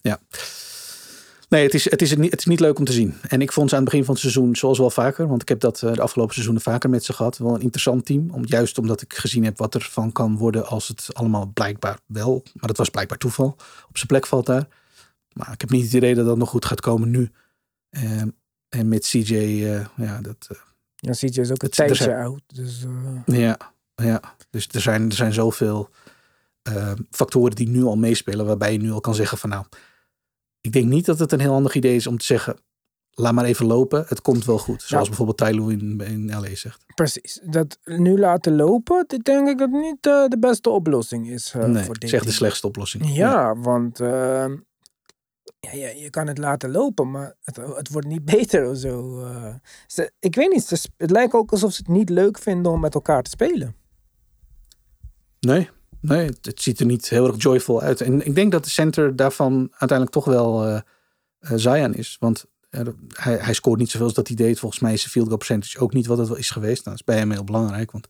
[0.00, 0.20] Ja.
[1.48, 3.14] Nee, het is, het, is niet, het is niet leuk om te zien.
[3.28, 5.48] En ik vond ze aan het begin van het seizoen, zoals wel vaker, want ik
[5.48, 8.30] heb dat eh, de afgelopen seizoenen vaker met ze gehad, wel een interessant team.
[8.30, 11.98] Om, juist omdat ik gezien heb wat er van kan worden als het allemaal blijkbaar
[12.06, 13.56] wel, maar dat was blijkbaar toeval,
[13.88, 14.68] op zijn plek valt daar.
[15.38, 17.30] Maar ik heb niet het idee dat dat nog goed gaat komen nu.
[17.90, 18.28] Ehm,
[18.68, 20.56] en met CJ, eh, ja, dat, eh,
[20.96, 22.42] Ja, CJ is ook een Het- tijdje zijn- oud.
[22.46, 22.84] Dus
[23.26, 23.58] eh, ja,
[23.94, 24.20] ja.
[24.50, 25.90] Dus er zijn, er zijn zoveel
[26.62, 29.64] eh, factoren die nu al meespelen, waarbij je nu al kan zeggen van nou,
[30.60, 32.56] ik denk niet dat het een heel handig idee is om te zeggen,
[33.10, 34.82] laat maar even lopen, het komt wel goed.
[34.82, 35.06] Zoals Nou.
[35.06, 36.84] bijvoorbeeld Tyloo in, in LA zegt.
[36.94, 37.40] precies.
[37.44, 41.98] Dat nu laten lopen, dit denk ik dat niet de beste oplossing is nee, voor
[41.98, 43.14] dit echt de slechtste oplossing.
[43.14, 44.46] Ja, want eh,
[45.60, 49.20] ja, ja, je kan het laten lopen, maar het, het wordt niet beter of zo.
[49.24, 49.54] eh.
[49.86, 52.80] Ze, ik weet niet, ze, het lijkt ook alsof ze het niet leuk vinden om
[52.80, 53.74] met elkaar te spelen.
[55.40, 55.68] Nee,
[56.00, 58.00] nee het, het ziet er niet heel erg joyful uit.
[58.00, 60.80] En ik denk dat de center daarvan uiteindelijk toch wel eh
[61.38, 62.16] eh, Zion is.
[62.20, 62.44] Want
[63.12, 64.58] hij, hij scoort niet zoveel als dat hij deed.
[64.58, 66.84] Volgens mij is zijn field goal percentage ook niet wat het wel is geweest.
[66.84, 68.08] Nou, dat is bij hem heel belangrijk, want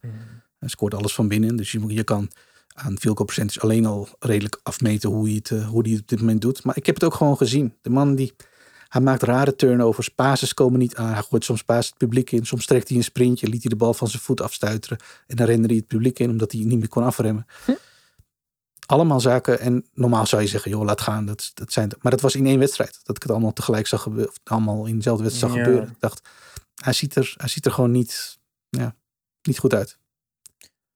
[0.59, 1.57] hij scoort alles van binnen.
[1.57, 2.31] Dus je, moet- je kan
[2.79, 6.09] aan goal percentage alleen al redelijk afmeten hoe hij, het, eh, hoe hij het op
[6.09, 6.65] dit moment doet.
[6.65, 7.75] Maar ik heb het ook gewoon gezien.
[7.83, 8.35] De man die...
[8.89, 10.09] Hij maakt rare turnovers.
[10.09, 11.13] Passes komen niet aan.
[11.13, 12.47] Hij gooit soms paas het publiek in.
[12.47, 13.49] Soms trekt hij een sprintje.
[13.49, 14.99] Liet hij de bal van zijn voet afstuiteren.
[15.27, 17.47] En dan rende hij het publiek in omdat hij niet meer kon afremmen.
[18.87, 19.61] Allemaal zaken.
[19.61, 21.27] En normaal zou je zeggen, joh, laat gaan.
[21.27, 23.01] Dat, dat zijn, maar dat was in één wedstrijd.
[23.03, 24.31] Dat ik het allemaal tegelijk zag gebeuren.
[24.31, 25.67] Of allemaal in dezelfde wedstrijd zag Ja.
[25.69, 25.91] gebeuren.
[25.95, 26.29] Ik dacht,
[26.83, 28.95] hij ziet er, hij ziet er gewoon niet, ja,
[29.43, 29.98] niet goed uit.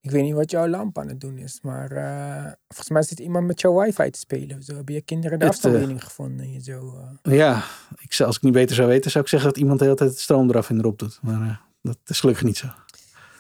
[0.03, 3.19] Ik weet niet wat jouw lamp aan het doen is, maar eh, volgens mij zit
[3.21, 4.63] iemand met jouw wifi te spelen.
[4.63, 6.53] Zo heb je kinderen de Het, afstandsbediening gevonden.
[6.53, 7.37] Je zo, eh.
[7.37, 7.65] Ja,
[8.01, 10.11] ik, als ik niet beter zou weten, zou ik zeggen dat iemand de hele tijd
[10.11, 11.19] de stroom eraf en erop doet.
[11.23, 12.67] Maar eh, dat is gelukkig niet zo.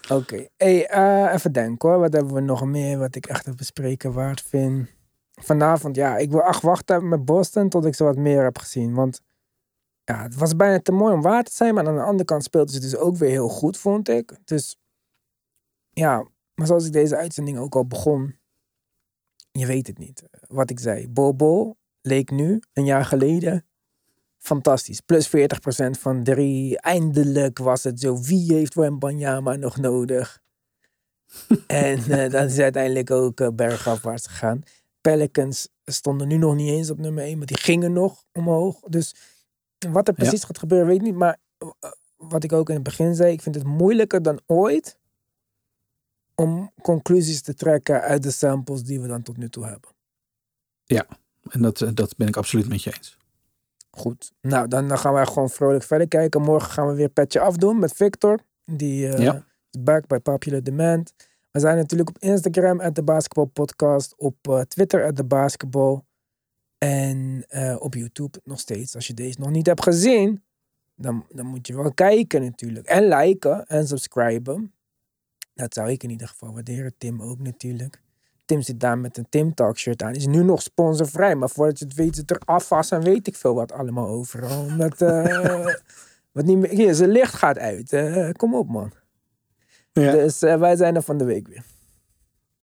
[0.09, 1.99] Oké, hey, eh, even denken hoor.
[1.99, 4.89] Wat hebben we nog meer wat ik echt het bespreken waard vind?
[5.31, 8.95] Vanavond, ja, ik wil echt wachten met Boston tot ik ze wat meer heb gezien.
[8.95, 9.21] Want
[10.05, 11.75] ja, het was bijna te mooi om waar te zijn.
[11.75, 14.39] Maar aan de andere kant speelden ze dus ook weer heel goed, vond ik.
[14.45, 14.77] Dus
[15.91, 18.37] ja, maar zoals ik deze uitzending ook al begon.
[19.53, 20.23] Je weet het niet.
[20.49, 21.09] Wat ik zei.
[21.09, 23.67] Bobo leek nu, een jaar geleden,
[24.39, 25.01] fantastisch.
[25.01, 25.31] Plus 40%
[25.91, 26.81] van drie.
[26.81, 28.21] Eindelijk was het zo.
[28.21, 30.43] Wie heeft Wembanyama nog nodig?
[31.67, 34.63] en eh, dat is uiteindelijk ook eh, bergafwaarts gegaan.
[35.01, 38.81] Pelicans stonden nu nog niet eens op nummer 1, maar die gingen nog omhoog.
[38.81, 39.15] Dus
[39.91, 41.15] wat er precies gaat gebeuren, weet ik niet.
[41.15, 44.99] Maar eh, wat ik ook in het begin zei, ik vind het moeilijker dan ooit
[46.43, 49.91] om conclusies te trekken uit de samples die we dan tot nu toe hebben.
[51.51, 53.17] En dat, eh, dat ben ik absoluut met je eens.
[53.91, 54.33] Goed.
[54.41, 56.43] Nou, dan, dan gaan wij gewoon vrolijk verder kijken.
[56.43, 58.39] Morgen gaan we weer petje afdoen met Victor.
[58.65, 59.45] Die eh, Ja.
[59.71, 61.15] is back by Popular Demand.
[61.51, 64.15] We zijn natuurlijk op Instagram, at de Basketball Podcast.
[64.17, 66.01] Op eh, Twitter, at de Basketball.
[66.79, 67.45] En
[67.79, 68.95] op YouTube nog steeds.
[68.95, 70.45] Als je deze nog niet hebt gezien,
[70.95, 72.87] dan, dan moet je wel kijken natuurlijk.
[72.87, 74.75] En liken en subscriben.
[75.55, 76.95] Dat zou ik in ieder geval waarderen.
[76.99, 78.01] Tim ook natuurlijk.
[78.45, 80.15] Tim zit daar met een Tim Talk shirt aan.
[80.15, 81.35] Is nu nog sponsorvrij.
[81.35, 84.65] Maar voordat je het weet zit er afwas en weet ik veel wat allemaal overal.
[84.65, 85.67] Omdat, eh,
[86.33, 87.93] wat niet meer, hier, zijn licht gaat uit.
[87.93, 88.93] Eh, kom op man.
[89.93, 90.13] Ja.
[90.13, 91.65] Dus eh, wij zijn er van de week weer.